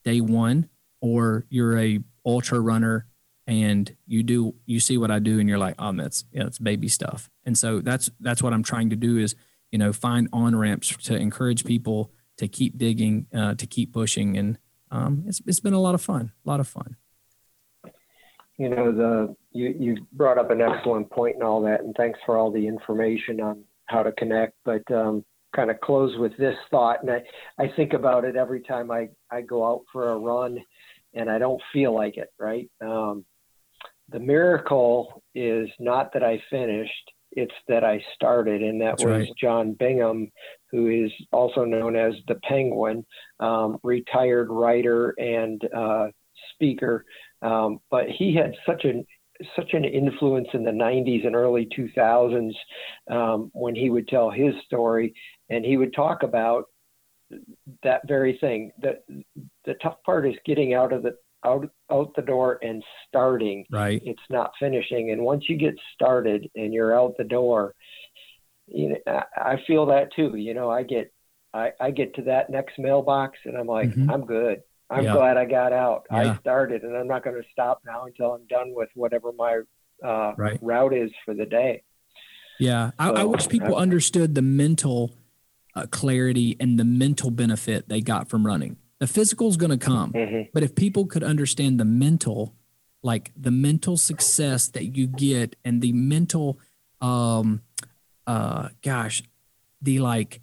day 0.05 0.21
one 0.21 0.69
or 1.01 1.47
you're 1.49 1.79
a 1.79 2.01
ultra 2.25 2.61
runner 2.61 3.07
and 3.47 3.97
you 4.07 4.23
do 4.23 4.55
you 4.67 4.79
see 4.79 4.97
what 4.97 5.11
I 5.11 5.19
do 5.19 5.41
and 5.41 5.49
you're 5.49 5.59
like 5.59 5.75
oh 5.79 5.93
that's 5.93 6.25
yeah 6.33 6.47
it's 6.47 6.59
baby 6.59 6.89
stuff. 6.89 7.29
And 7.45 7.59
so 7.59 7.81
that's 7.81 8.11
that's 8.21 8.43
what 8.43 8.53
I'm 8.53 8.63
trying 8.63 8.91
to 8.91 8.97
do 8.97 9.19
is 9.19 9.35
you 9.71 9.79
know 9.79 9.93
find 9.93 10.29
on 10.33 10.55
ramps 10.55 10.97
to 11.05 11.17
encourage 11.17 11.65
people 11.65 12.13
to 12.39 12.49
keep 12.49 12.79
digging 12.79 13.27
uh, 13.35 13.55
to 13.55 13.67
keep 13.67 13.93
pushing. 13.93 14.37
And 14.37 14.59
um, 14.91 15.25
it's 15.27 15.43
it's 15.47 15.61
been 15.61 15.75
a 15.75 15.81
lot 15.81 15.95
of 15.95 16.01
fun 16.01 16.33
a 16.45 16.49
lot 16.49 16.61
of 16.61 16.69
fun 16.69 16.97
you 18.59 18.69
know 18.69 18.93
the 18.93 19.35
you 19.53 19.75
you 19.79 20.07
brought 20.13 20.39
up 20.39 20.51
an 20.51 20.61
excellent 20.61 21.11
point 21.11 21.35
and 21.35 21.45
all 21.45 21.63
that 21.63 21.81
and 21.81 21.95
thanks 21.97 22.19
for 22.27 22.37
all 22.37 22.51
the 22.51 22.67
information 22.67 23.41
on 23.41 23.65
how 23.87 24.03
to 24.03 24.13
connect 24.13 24.55
but 24.65 24.83
um, 24.93 25.25
kind 25.55 25.71
of 25.71 25.81
close 25.81 26.17
with 26.19 26.37
this 26.39 26.57
thought 26.71 27.03
and 27.03 27.11
I, 27.11 27.23
I 27.59 27.73
think 27.77 27.93
about 27.93 28.25
it 28.25 28.37
every 28.37 28.63
time 28.63 28.91
I, 28.91 29.09
I 29.31 29.43
go 29.43 29.67
out 29.67 29.83
for 29.93 30.13
a 30.13 30.19
run 30.19 30.59
and 31.15 31.31
I 31.31 31.39
don't 31.39 31.61
feel 31.73 31.95
like 31.95 32.17
it 32.17 32.33
right 32.39 32.71
um, 32.81 33.25
the 34.11 34.21
miracle 34.21 35.23
is 35.35 35.69
not 35.79 36.13
that 36.13 36.23
I 36.23 36.43
finished 36.51 37.11
it's 37.35 37.55
that 37.67 37.83
I 37.83 38.05
started 38.15 38.63
and 38.63 38.81
that 38.83 38.99
That's 38.99 39.05
was 39.05 39.13
right. 39.13 39.29
John 39.41 39.73
Bingham 39.73 40.31
who 40.71 40.89
is 40.89 41.13
also 41.33 41.65
known 41.65 41.97
as 41.97 42.15
the 42.29 42.37
Penguin 42.37 43.05
um, 43.41 43.79
retired 43.83 44.49
writer 44.51 45.15
and 45.19 45.63
uh, 45.75 46.09
speaker 46.55 47.05
um, 47.43 47.81
but 47.91 48.07
he 48.09 48.35
had 48.35 48.55
such 48.67 48.85
an 48.85 49.05
such 49.57 49.73
an 49.73 49.85
influence 49.85 50.49
in 50.55 50.63
the 50.63 50.71
90s 50.71 51.27
and 51.27 51.35
early 51.35 51.69
2000s 51.77 52.53
um, 53.11 53.51
when 53.55 53.75
he 53.75 53.91
would 53.91 54.07
tell 54.07 54.31
his 54.31 54.55
story 54.65 55.13
and 55.51 55.65
he 55.65 55.77
would 55.77 55.93
talk 55.93 56.23
about 56.23 56.67
that 57.83 58.03
very 58.07 58.39
thing. 58.41 58.71
The 58.81 58.99
the 59.65 59.75
tough 59.83 59.97
part 60.05 60.27
is 60.27 60.35
getting 60.45 60.75
out 60.75 60.93
of 60.93 61.03
the 61.03 61.17
out 61.45 61.69
out 61.91 62.15
the 62.15 62.23
door 62.23 62.59
and 62.63 62.83
starting. 63.09 63.65
Right. 63.71 64.03
It's 64.05 64.23
not 64.31 64.53
finishing. 64.61 65.11
And 65.11 65.23
once 65.23 65.45
you 65.49 65.57
get 65.57 65.75
started 65.95 66.49
and 66.55 66.73
you're 66.73 66.97
out 66.99 67.17
the 67.19 67.25
door, 67.25 67.75
you 68.67 68.91
know, 68.91 68.97
I, 69.07 69.53
I 69.53 69.57
feel 69.67 69.87
that 69.87 70.15
too. 70.15 70.37
You 70.37 70.55
know, 70.55 70.71
I 70.71 70.83
get 70.83 71.13
I, 71.55 71.73
I 71.81 71.91
get 71.91 72.15
to 72.15 72.23
that 72.23 72.51
next 72.51 72.79
mailbox 72.79 73.39
and 73.45 73.57
I'm 73.57 73.67
like, 73.67 73.91
mm-hmm. 73.91 74.11
I'm 74.11 74.25
good. 74.25 74.63
I'm 74.93 75.05
yeah. 75.05 75.15
glad 75.15 75.37
I 75.39 75.47
got 75.47 75.73
out. 75.73 76.07
Yeah. 76.11 76.33
I 76.33 76.39
started, 76.39 76.83
and 76.83 76.97
I'm 76.97 77.09
not 77.09 77.25
going 77.25 77.41
to 77.41 77.49
stop 77.51 77.81
now 77.87 78.05
until 78.05 78.33
I'm 78.35 78.47
done 78.47 78.75
with 78.75 78.91
whatever 78.95 79.33
my 79.33 79.61
uh, 80.05 80.35
right. 80.37 80.59
route 80.61 80.95
is 80.95 81.11
for 81.25 81.35
the 81.35 81.47
day. 81.47 81.83
Yeah, 82.61 82.91
so, 82.91 82.95
I, 82.99 83.09
I, 83.09 83.25
wish 83.25 83.49
people 83.49 83.77
I, 83.77 83.81
understood 83.81 84.35
the 84.35 84.43
mental 84.43 85.15
uh, 85.75 85.87
clarity 85.91 86.57
and 86.61 86.79
the 86.79 86.85
mental 86.85 87.31
benefit 87.31 87.89
they 87.89 88.03
got 88.03 88.29
from 88.29 88.47
running. 88.47 88.77
The 89.01 89.07
physical 89.07 89.49
is 89.49 89.57
going 89.57 89.71
to 89.71 89.79
come, 89.79 90.13
mm-hmm. 90.13 90.43
but 90.53 90.63
if 90.63 90.75
people 90.75 91.07
could 91.07 91.25
understand 91.25 91.81
the 91.81 91.85
mental, 91.85 92.55
like 93.03 93.33
the 93.37 93.51
mental 93.51 93.97
success 93.97 94.69
that 94.69 94.97
you 94.97 95.07
get, 95.07 95.57
and 95.65 95.81
the 95.81 95.93
mental, 95.93 96.61
um, 97.01 97.63
uh, 98.27 98.69
gosh, 98.83 99.23
the 99.81 99.99
like, 99.99 100.41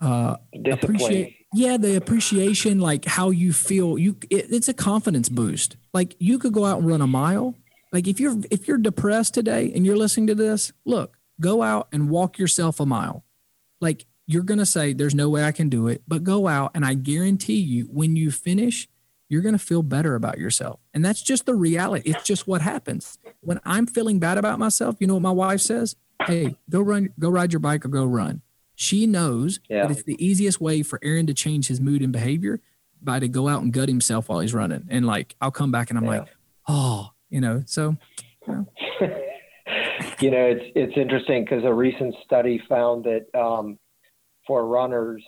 uh, 0.00 0.36
appreciate 0.70 1.41
yeah 1.52 1.76
the 1.76 1.96
appreciation 1.96 2.80
like 2.80 3.04
how 3.04 3.30
you 3.30 3.52
feel 3.52 3.98
you 3.98 4.16
it, 4.30 4.46
it's 4.50 4.68
a 4.68 4.74
confidence 4.74 5.28
boost. 5.28 5.76
Like 5.92 6.16
you 6.18 6.38
could 6.38 6.52
go 6.52 6.64
out 6.64 6.78
and 6.78 6.88
run 6.88 7.00
a 7.00 7.06
mile. 7.06 7.54
Like 7.92 8.08
if 8.08 8.18
you're 8.18 8.36
if 8.50 8.66
you're 8.66 8.78
depressed 8.78 9.34
today 9.34 9.70
and 9.74 9.84
you're 9.84 9.96
listening 9.96 10.26
to 10.28 10.34
this 10.34 10.72
look 10.84 11.18
go 11.40 11.62
out 11.62 11.88
and 11.92 12.08
walk 12.08 12.38
yourself 12.38 12.80
a 12.80 12.86
mile. 12.86 13.24
Like 13.80 14.06
you're 14.26 14.42
going 14.42 14.58
to 14.58 14.66
say 14.66 14.92
there's 14.92 15.14
no 15.14 15.28
way 15.28 15.44
i 15.44 15.52
can 15.52 15.68
do 15.68 15.88
it 15.88 16.02
but 16.06 16.22
go 16.22 16.46
out 16.46 16.70
and 16.74 16.84
i 16.84 16.94
guarantee 16.94 17.58
you 17.60 17.84
when 17.86 18.14
you 18.14 18.30
finish 18.30 18.88
you're 19.28 19.42
going 19.42 19.54
to 19.54 19.58
feel 19.58 19.82
better 19.82 20.14
about 20.14 20.36
yourself. 20.36 20.78
And 20.92 21.02
that's 21.02 21.22
just 21.22 21.46
the 21.46 21.54
reality. 21.54 22.10
It's 22.10 22.22
just 22.22 22.46
what 22.46 22.62
happens. 22.62 23.18
When 23.40 23.60
i'm 23.64 23.86
feeling 23.86 24.18
bad 24.18 24.38
about 24.38 24.58
myself 24.58 24.96
you 25.00 25.06
know 25.06 25.14
what 25.14 25.22
my 25.22 25.30
wife 25.30 25.60
says? 25.60 25.96
Hey 26.24 26.56
go 26.70 26.80
run 26.80 27.10
go 27.18 27.28
ride 27.28 27.52
your 27.52 27.60
bike 27.60 27.84
or 27.84 27.88
go 27.88 28.04
run 28.04 28.42
she 28.82 29.06
knows 29.06 29.60
yeah. 29.68 29.82
that 29.82 29.90
it's 29.92 30.02
the 30.02 30.22
easiest 30.24 30.60
way 30.60 30.82
for 30.82 30.98
Aaron 31.02 31.26
to 31.26 31.34
change 31.34 31.68
his 31.68 31.80
mood 31.80 32.02
and 32.02 32.12
behavior 32.12 32.60
by 33.00 33.18
to 33.18 33.28
go 33.28 33.48
out 33.48 33.62
and 33.62 33.72
gut 33.72 33.88
himself 33.88 34.28
while 34.28 34.40
he's 34.40 34.54
running. 34.54 34.86
And 34.88 35.06
like, 35.06 35.36
I'll 35.40 35.50
come 35.50 35.72
back 35.72 35.90
and 35.90 35.98
I'm 35.98 36.04
yeah. 36.04 36.10
like, 36.10 36.28
oh, 36.68 37.10
you 37.30 37.40
know, 37.40 37.62
so. 37.66 37.96
You 38.46 38.54
know, 38.56 38.66
you 40.20 40.30
know 40.30 40.46
it's 40.46 40.64
it's 40.74 40.96
interesting 40.96 41.44
because 41.44 41.64
a 41.64 41.72
recent 41.72 42.14
study 42.24 42.60
found 42.68 43.04
that 43.04 43.26
um, 43.38 43.78
for 44.46 44.66
runners 44.66 45.22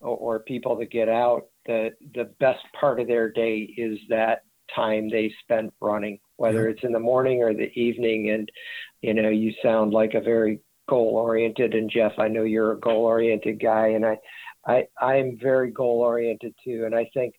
or, 0.00 0.16
or 0.16 0.38
people 0.40 0.76
that 0.78 0.90
get 0.90 1.08
out, 1.08 1.46
the 1.66 1.90
the 2.14 2.24
best 2.40 2.64
part 2.78 3.00
of 3.00 3.06
their 3.06 3.30
day 3.30 3.60
is 3.76 3.98
that 4.08 4.42
time 4.74 5.08
they 5.08 5.32
spent 5.42 5.72
running, 5.80 6.18
whether 6.36 6.68
it's 6.68 6.82
in 6.82 6.92
the 6.92 7.00
morning 7.00 7.42
or 7.42 7.54
the 7.54 7.70
evening. 7.78 8.30
And, 8.30 8.50
you 9.02 9.14
know, 9.14 9.28
you 9.28 9.52
sound 9.62 9.92
like 9.92 10.14
a 10.14 10.20
very 10.20 10.60
goal 10.88 11.16
oriented. 11.16 11.74
And 11.74 11.90
Jeff, 11.90 12.12
I 12.18 12.28
know 12.28 12.42
you're 12.42 12.72
a 12.72 12.80
goal 12.80 13.04
oriented 13.04 13.60
guy, 13.60 13.88
and 13.88 14.04
I, 14.04 14.18
I, 14.66 14.86
I'm 15.00 15.38
very 15.40 15.70
goal 15.70 16.00
oriented 16.00 16.54
too. 16.64 16.84
And 16.84 16.94
I 16.94 17.08
think, 17.14 17.34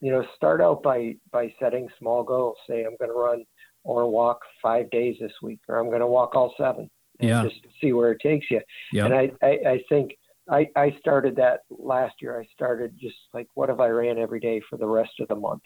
you 0.00 0.10
know, 0.10 0.24
start 0.34 0.60
out 0.60 0.82
by 0.82 1.16
by 1.30 1.54
setting 1.60 1.88
small 1.98 2.22
goals. 2.22 2.56
Say, 2.68 2.84
I'm 2.84 2.96
going 2.98 3.10
to 3.10 3.18
run 3.18 3.44
or 3.84 4.10
walk 4.10 4.40
five 4.62 4.90
days 4.90 5.16
this 5.20 5.32
week, 5.42 5.60
or 5.68 5.78
I'm 5.78 5.88
going 5.88 6.00
to 6.00 6.06
walk 6.06 6.34
all 6.34 6.54
seven. 6.56 6.90
Yeah. 7.18 7.44
Just 7.44 7.60
see 7.80 7.92
where 7.92 8.12
it 8.12 8.20
takes 8.22 8.50
you. 8.50 8.60
Yeah. 8.92 9.04
And 9.04 9.14
I, 9.14 9.30
I, 9.42 9.48
I 9.48 9.84
think 9.88 10.12
I, 10.48 10.68
I 10.74 10.96
started 10.98 11.36
that 11.36 11.60
last 11.68 12.14
year. 12.20 12.40
I 12.40 12.46
started 12.54 12.94
just 12.98 13.16
like, 13.34 13.46
what 13.54 13.70
if 13.70 13.78
I 13.78 13.88
ran 13.88 14.18
every 14.18 14.40
day 14.40 14.60
for 14.68 14.78
the 14.78 14.86
rest 14.86 15.12
of 15.20 15.28
the 15.28 15.36
month? 15.36 15.62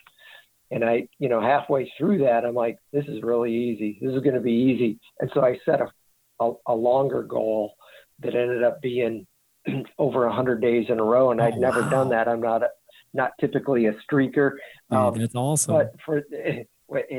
And 0.71 0.83
I, 0.83 1.07
you 1.19 1.29
know, 1.29 1.39
halfway 1.39 1.91
through 1.97 2.19
that, 2.19 2.43
I'm 2.43 2.55
like, 2.55 2.77
this 2.91 3.05
is 3.07 3.21
really 3.23 3.53
easy. 3.53 3.99
This 4.01 4.13
is 4.13 4.21
going 4.21 4.35
to 4.35 4.41
be 4.41 4.51
easy. 4.51 4.99
And 5.19 5.29
so 5.33 5.41
I 5.45 5.57
set 5.63 5.79
a, 5.79 5.87
a, 6.39 6.51
a 6.67 6.75
longer 6.75 7.23
goal 7.23 7.73
that 8.19 8.35
ended 8.35 8.63
up 8.63 8.81
being 8.81 9.25
over 9.99 10.25
100 10.25 10.61
days 10.61 10.85
in 10.89 10.99
a 10.99 11.03
row. 11.03 11.31
And 11.31 11.41
Oh, 11.41 11.45
I'd 11.45 11.57
never 11.57 11.81
wow. 11.81 11.89
done 11.89 12.09
that. 12.09 12.27
I'm 12.27 12.41
not 12.41 12.63
a, 12.63 12.69
not 13.13 13.31
typically 13.39 13.85
a 13.87 13.93
streaker. 14.09 14.51
Dude, 14.89 14.97
Um, 14.97 15.17
that's 15.17 15.35
awesome. 15.35 15.73
but 15.75 15.93
for 16.05 16.23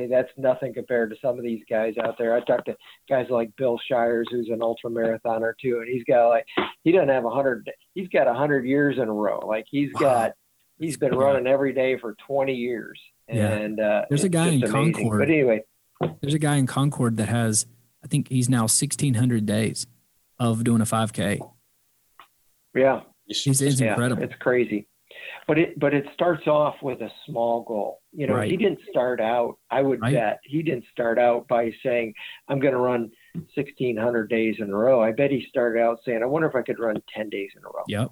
that's 0.09 0.31
nothing 0.37 0.73
compared 0.73 1.11
to 1.11 1.17
some 1.21 1.37
of 1.39 1.43
these 1.45 1.63
guys 1.69 1.95
out 2.03 2.17
there. 2.19 2.35
I 2.35 2.41
talked 2.41 2.67
to 2.67 2.77
guys 3.09 3.27
like 3.31 3.51
Bill 3.57 3.79
Shires, 3.89 4.29
who's 4.31 4.49
an 4.51 4.63
ultra 4.63 4.91
marathoner 4.91 5.53
too, 5.61 5.81
and 5.81 5.89
he's 5.93 6.05
got 6.05 6.29
like 6.29 6.47
he 6.85 6.93
doesn't 6.93 7.09
have 7.09 7.25
a 7.25 7.31
hundred. 7.31 7.69
He's 7.95 8.09
got 8.09 8.29
a 8.29 8.35
hundred 8.35 8.65
years 8.67 8.97
in 8.99 9.09
a 9.09 9.13
row. 9.13 9.41
Like 9.45 9.67
he's 9.69 9.91
Wow. 9.95 10.01
got 10.01 10.33
he's 10.79 10.97
been 10.97 11.13
Yeah. 11.13 11.19
running 11.19 11.47
every 11.49 11.73
day 11.73 11.99
for 11.99 12.15
twenty 12.27 12.55
years. 12.55 13.01
Yeah. 13.29 13.49
And 13.49 13.81
uh, 13.81 14.05
There's 14.09 14.23
a 14.25 14.29
guy 14.29 14.49
in 14.49 14.63
amazing. 14.63 14.93
Concord. 14.95 15.19
But 15.19 15.29
anyway, 15.31 15.65
There's 16.21 16.35
a 16.35 16.39
guy 16.39 16.57
in 16.57 16.67
Concord 16.69 17.17
that 17.17 17.29
has, 17.29 17.67
I 18.07 18.09
think 18.09 18.29
he's 18.29 18.49
now 18.49 18.63
1,600 18.63 19.45
days 19.47 19.89
of 20.39 20.63
doing 20.63 20.81
a 20.81 20.85
5K. 20.85 21.41
yeah, 22.73 23.01
It's, 23.27 23.45
it's 23.61 23.81
yeah, 23.81 23.89
incredible. 23.91 24.23
It's 24.23 24.35
crazy. 24.39 24.87
But 25.49 25.59
it 25.59 25.79
but 25.79 25.93
it 25.93 26.05
starts 26.15 26.47
off 26.47 26.77
with 26.83 27.01
a 27.01 27.11
small 27.27 27.63
goal. 27.65 28.01
You 28.13 28.29
know, 28.29 28.35
Right. 28.37 28.51
he 28.51 28.57
didn't 28.57 28.79
start 28.91 29.21
out. 29.21 29.59
I 29.71 29.83
would 29.83 30.01
Right. 30.01 30.13
bet 30.15 30.39
he 30.45 30.63
didn't 30.63 30.85
start 30.93 31.19
out 31.19 31.49
by 31.49 31.73
saying, 31.83 32.15
"I'm 32.49 32.61
going 32.61 32.75
to 32.75 32.79
run 32.81 33.11
1,600 33.55 34.29
days 34.29 34.57
in 34.61 34.71
a 34.71 34.77
row." 34.77 35.03
I 35.03 35.11
bet 35.13 35.31
he 35.33 35.45
started 35.49 35.81
out 35.81 35.99
saying, 36.05 36.23
"I 36.23 36.27
wonder 36.27 36.47
if 36.49 36.55
I 36.55 36.63
could 36.63 36.79
run 36.79 37.03
10 37.13 37.29
days 37.31 37.51
in 37.57 37.63
a 37.65 37.67
row." 37.69 37.83
Yep. 37.89 38.11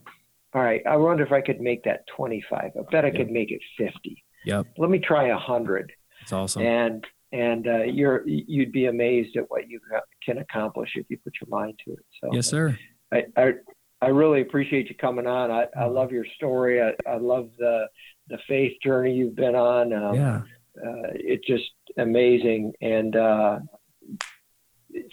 All 0.55 0.63
right, 0.63 0.83
I 0.87 0.97
wonder 0.97 1.23
if 1.25 1.31
I 1.33 1.41
could 1.41 1.61
make 1.61 1.85
that 1.85 2.07
25. 2.09 2.73
I 2.77 2.83
bet 2.91 3.05
I 3.05 3.09
Yeah. 3.09 3.17
could 3.19 3.31
make 3.31 3.51
it 3.53 3.61
50. 3.77 4.25
Yep. 4.45 4.67
Let 4.79 4.91
me 4.91 4.99
try 4.99 5.29
100, 5.31 5.93
It's 6.23 6.33
awesome. 6.33 6.63
and 6.63 7.07
and 7.35 7.67
uh, 7.67 7.83
you're 7.83 8.27
you'd 8.27 8.71
be 8.71 8.87
amazed 8.87 9.37
at 9.37 9.51
what 9.51 9.69
you 9.69 9.81
can 10.25 10.39
accomplish 10.39 10.91
if 10.95 11.05
you 11.09 11.19
put 11.19 11.35
your 11.43 11.49
mind 11.51 11.79
to 11.85 11.93
it. 11.93 12.05
So 12.23 12.31
yes, 12.33 12.47
sir. 12.47 12.79
I, 13.13 13.25
I 13.37 13.53
I 14.01 14.09
really 14.09 14.41
appreciate 14.43 14.89
you 14.89 14.95
coming 14.95 15.27
on. 15.27 15.51
I, 15.51 15.67
I 15.77 15.87
love 15.87 16.13
your 16.13 16.27
story. 16.37 16.81
I, 16.81 16.93
I 17.11 17.17
love 17.17 17.51
the 17.59 17.87
the 18.29 18.39
faith 18.49 18.73
journey 18.83 19.15
you've 19.15 19.35
been 19.35 19.57
on. 19.57 19.93
Um, 19.93 20.15
Yeah. 20.15 20.43
uh, 20.79 21.11
it's 21.15 21.47
just 21.47 21.65
amazing. 21.99 22.73
And 22.81 23.17
uh, 23.17 23.59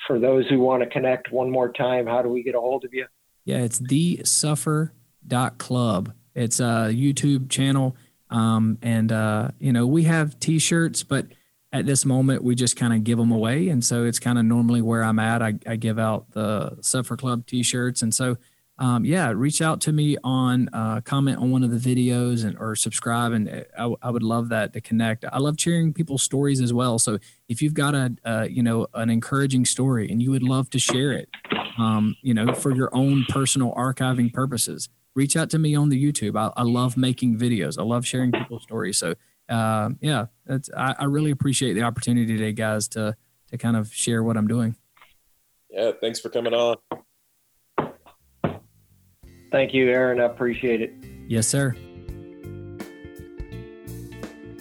for 0.05 0.19
those 0.19 0.47
who 0.47 0.59
want 0.59 0.83
to 0.83 0.89
connect 0.89 1.31
one 1.31 1.49
more 1.49 1.71
time, 1.73 2.05
how 2.05 2.21
do 2.21 2.29
we 2.29 2.43
get 2.43 2.55
a 2.55 2.59
hold 2.59 2.85
of 2.85 2.93
you? 2.93 3.07
Yeah, 3.45 3.57
it's 3.63 3.79
the 3.79 4.21
suffer.club. 4.23 6.13
It's 6.35 6.59
a 6.59 6.91
YouTube 6.93 7.49
channel. 7.49 7.95
Um, 8.29 8.77
and, 8.81 9.11
uh, 9.11 9.49
you 9.59 9.73
know, 9.73 9.85
we 9.87 10.03
have 10.03 10.39
t 10.39 10.57
shirts, 10.59 11.03
but 11.03 11.25
at 11.73 11.85
this 11.85 12.05
moment, 12.05 12.43
we 12.43 12.53
just 12.53 12.75
kind 12.75 12.93
of 12.93 13.03
give 13.03 13.17
them 13.17 13.31
away. 13.31 13.69
And 13.69 13.83
so 13.83 14.03
it's 14.03 14.19
kind 14.19 14.37
of 14.37 14.45
normally 14.45 14.81
where 14.81 15.03
I'm 15.03 15.19
at. 15.19 15.41
I, 15.41 15.53
I 15.65 15.77
give 15.77 15.97
out 15.97 16.31
the 16.31 16.77
Suffer 16.81 17.15
Club 17.15 17.45
t 17.45 17.63
shirts. 17.63 18.01
And 18.01 18.13
so, 18.13 18.37
um, 18.77 19.05
yeah, 19.05 19.31
reach 19.31 19.61
out 19.61 19.79
to 19.81 19.93
me 19.93 20.17
on, 20.23 20.67
uh, 20.73 21.01
comment 21.01 21.37
on 21.37 21.51
one 21.51 21.63
of 21.63 21.71
the 21.71 21.77
videos 21.77 22.43
and 22.43 22.57
or 22.57 22.75
subscribe. 22.75 23.31
And 23.31 23.65
I, 23.77 23.93
I 24.01 24.09
would 24.09 24.23
love 24.23 24.49
that 24.49 24.73
to 24.73 24.81
connect. 24.81 25.23
I 25.31 25.37
love 25.37 25.55
sharing 25.57 25.93
people's 25.93 26.23
stories 26.23 26.59
as 26.59 26.73
well. 26.73 26.99
So 26.99 27.19
if 27.47 27.61
you've 27.61 27.73
got 27.73 27.95
a, 27.95 28.15
uh, 28.25 28.47
you 28.49 28.63
know, 28.63 28.87
an 28.93 29.09
encouraging 29.09 29.65
story 29.65 30.09
and 30.09 30.21
you 30.21 30.31
would 30.31 30.43
love 30.43 30.69
to 30.71 30.79
share 30.79 31.13
it, 31.13 31.29
um, 31.77 32.17
you 32.21 32.33
know, 32.33 32.53
for 32.53 32.75
your 32.75 32.93
own 32.93 33.25
personal 33.29 33.73
archiving 33.75 34.33
purposes. 34.33 34.89
Reach 35.13 35.35
out 35.35 35.49
to 35.51 35.59
me 35.59 35.75
on 35.75 35.89
the 35.89 36.01
YouTube. 36.01 36.37
I, 36.37 36.51
I 36.59 36.63
love 36.63 36.97
making 36.97 37.37
videos. 37.37 37.77
I 37.77 37.83
love 37.83 38.05
sharing 38.05 38.31
people's 38.31 38.63
stories. 38.63 38.97
So, 38.97 39.15
uh, 39.49 39.89
yeah, 40.01 40.27
that's, 40.45 40.69
I, 40.75 40.95
I 40.99 41.05
really 41.05 41.31
appreciate 41.31 41.73
the 41.73 41.83
opportunity 41.83 42.25
today, 42.25 42.53
guys, 42.53 42.87
to 42.89 43.15
to 43.49 43.57
kind 43.57 43.75
of 43.75 43.93
share 43.93 44.23
what 44.23 44.37
I'm 44.37 44.47
doing. 44.47 44.75
Yeah, 45.69 45.91
thanks 45.99 46.19
for 46.19 46.29
coming 46.29 46.53
on. 46.53 46.77
Thank 49.51 49.73
you, 49.73 49.89
Aaron. 49.89 50.21
I 50.21 50.25
appreciate 50.25 50.81
it. 50.81 50.93
Yes, 51.27 51.47
sir. 51.47 51.75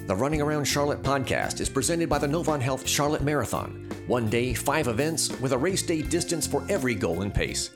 The 0.06 0.16
Running 0.16 0.42
Around 0.42 0.64
Charlotte 0.64 1.02
podcast 1.02 1.60
is 1.60 1.68
presented 1.68 2.08
by 2.08 2.18
the 2.18 2.26
Novant 2.26 2.60
Health 2.60 2.88
Charlotte 2.88 3.22
Marathon. 3.22 3.88
One 4.08 4.28
day, 4.28 4.54
five 4.54 4.88
events 4.88 5.30
with 5.40 5.52
a 5.52 5.58
race 5.58 5.82
day 5.82 6.02
distance 6.02 6.48
for 6.48 6.64
every 6.68 6.96
goal 6.96 7.22
and 7.22 7.32
pace. 7.32 7.70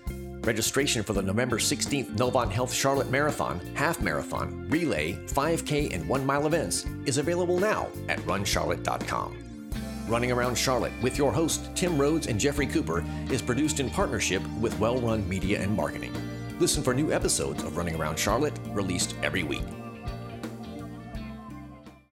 Registration 0.44 1.02
for 1.02 1.12
the 1.12 1.22
November 1.22 1.58
16th 1.58 2.16
Novant 2.16 2.50
Health 2.50 2.72
Charlotte 2.72 3.10
Marathon, 3.10 3.60
Half 3.74 4.00
Marathon, 4.00 4.66
Relay, 4.68 5.14
5K, 5.26 5.94
and 5.94 6.08
1 6.08 6.26
mile 6.26 6.46
events 6.46 6.86
is 7.06 7.18
available 7.18 7.58
now 7.58 7.88
at 8.08 8.18
runcharlotte.com. 8.20 9.36
Running 10.08 10.32
Around 10.32 10.56
Charlotte 10.56 10.92
with 11.02 11.16
your 11.16 11.32
hosts 11.32 11.68
Tim 11.74 11.98
Rhodes 11.98 12.26
and 12.26 12.38
Jeffrey 12.38 12.66
Cooper 12.66 13.04
is 13.30 13.40
produced 13.40 13.80
in 13.80 13.88
partnership 13.88 14.42
with 14.60 14.78
Well 14.78 14.98
Run 14.98 15.26
Media 15.28 15.60
and 15.60 15.74
Marketing. 15.74 16.12
Listen 16.58 16.82
for 16.82 16.94
new 16.94 17.10
episodes 17.12 17.62
of 17.62 17.76
Running 17.76 17.96
Around 17.96 18.18
Charlotte 18.18 18.58
released 18.72 19.14
every 19.22 19.42
week. 19.42 19.64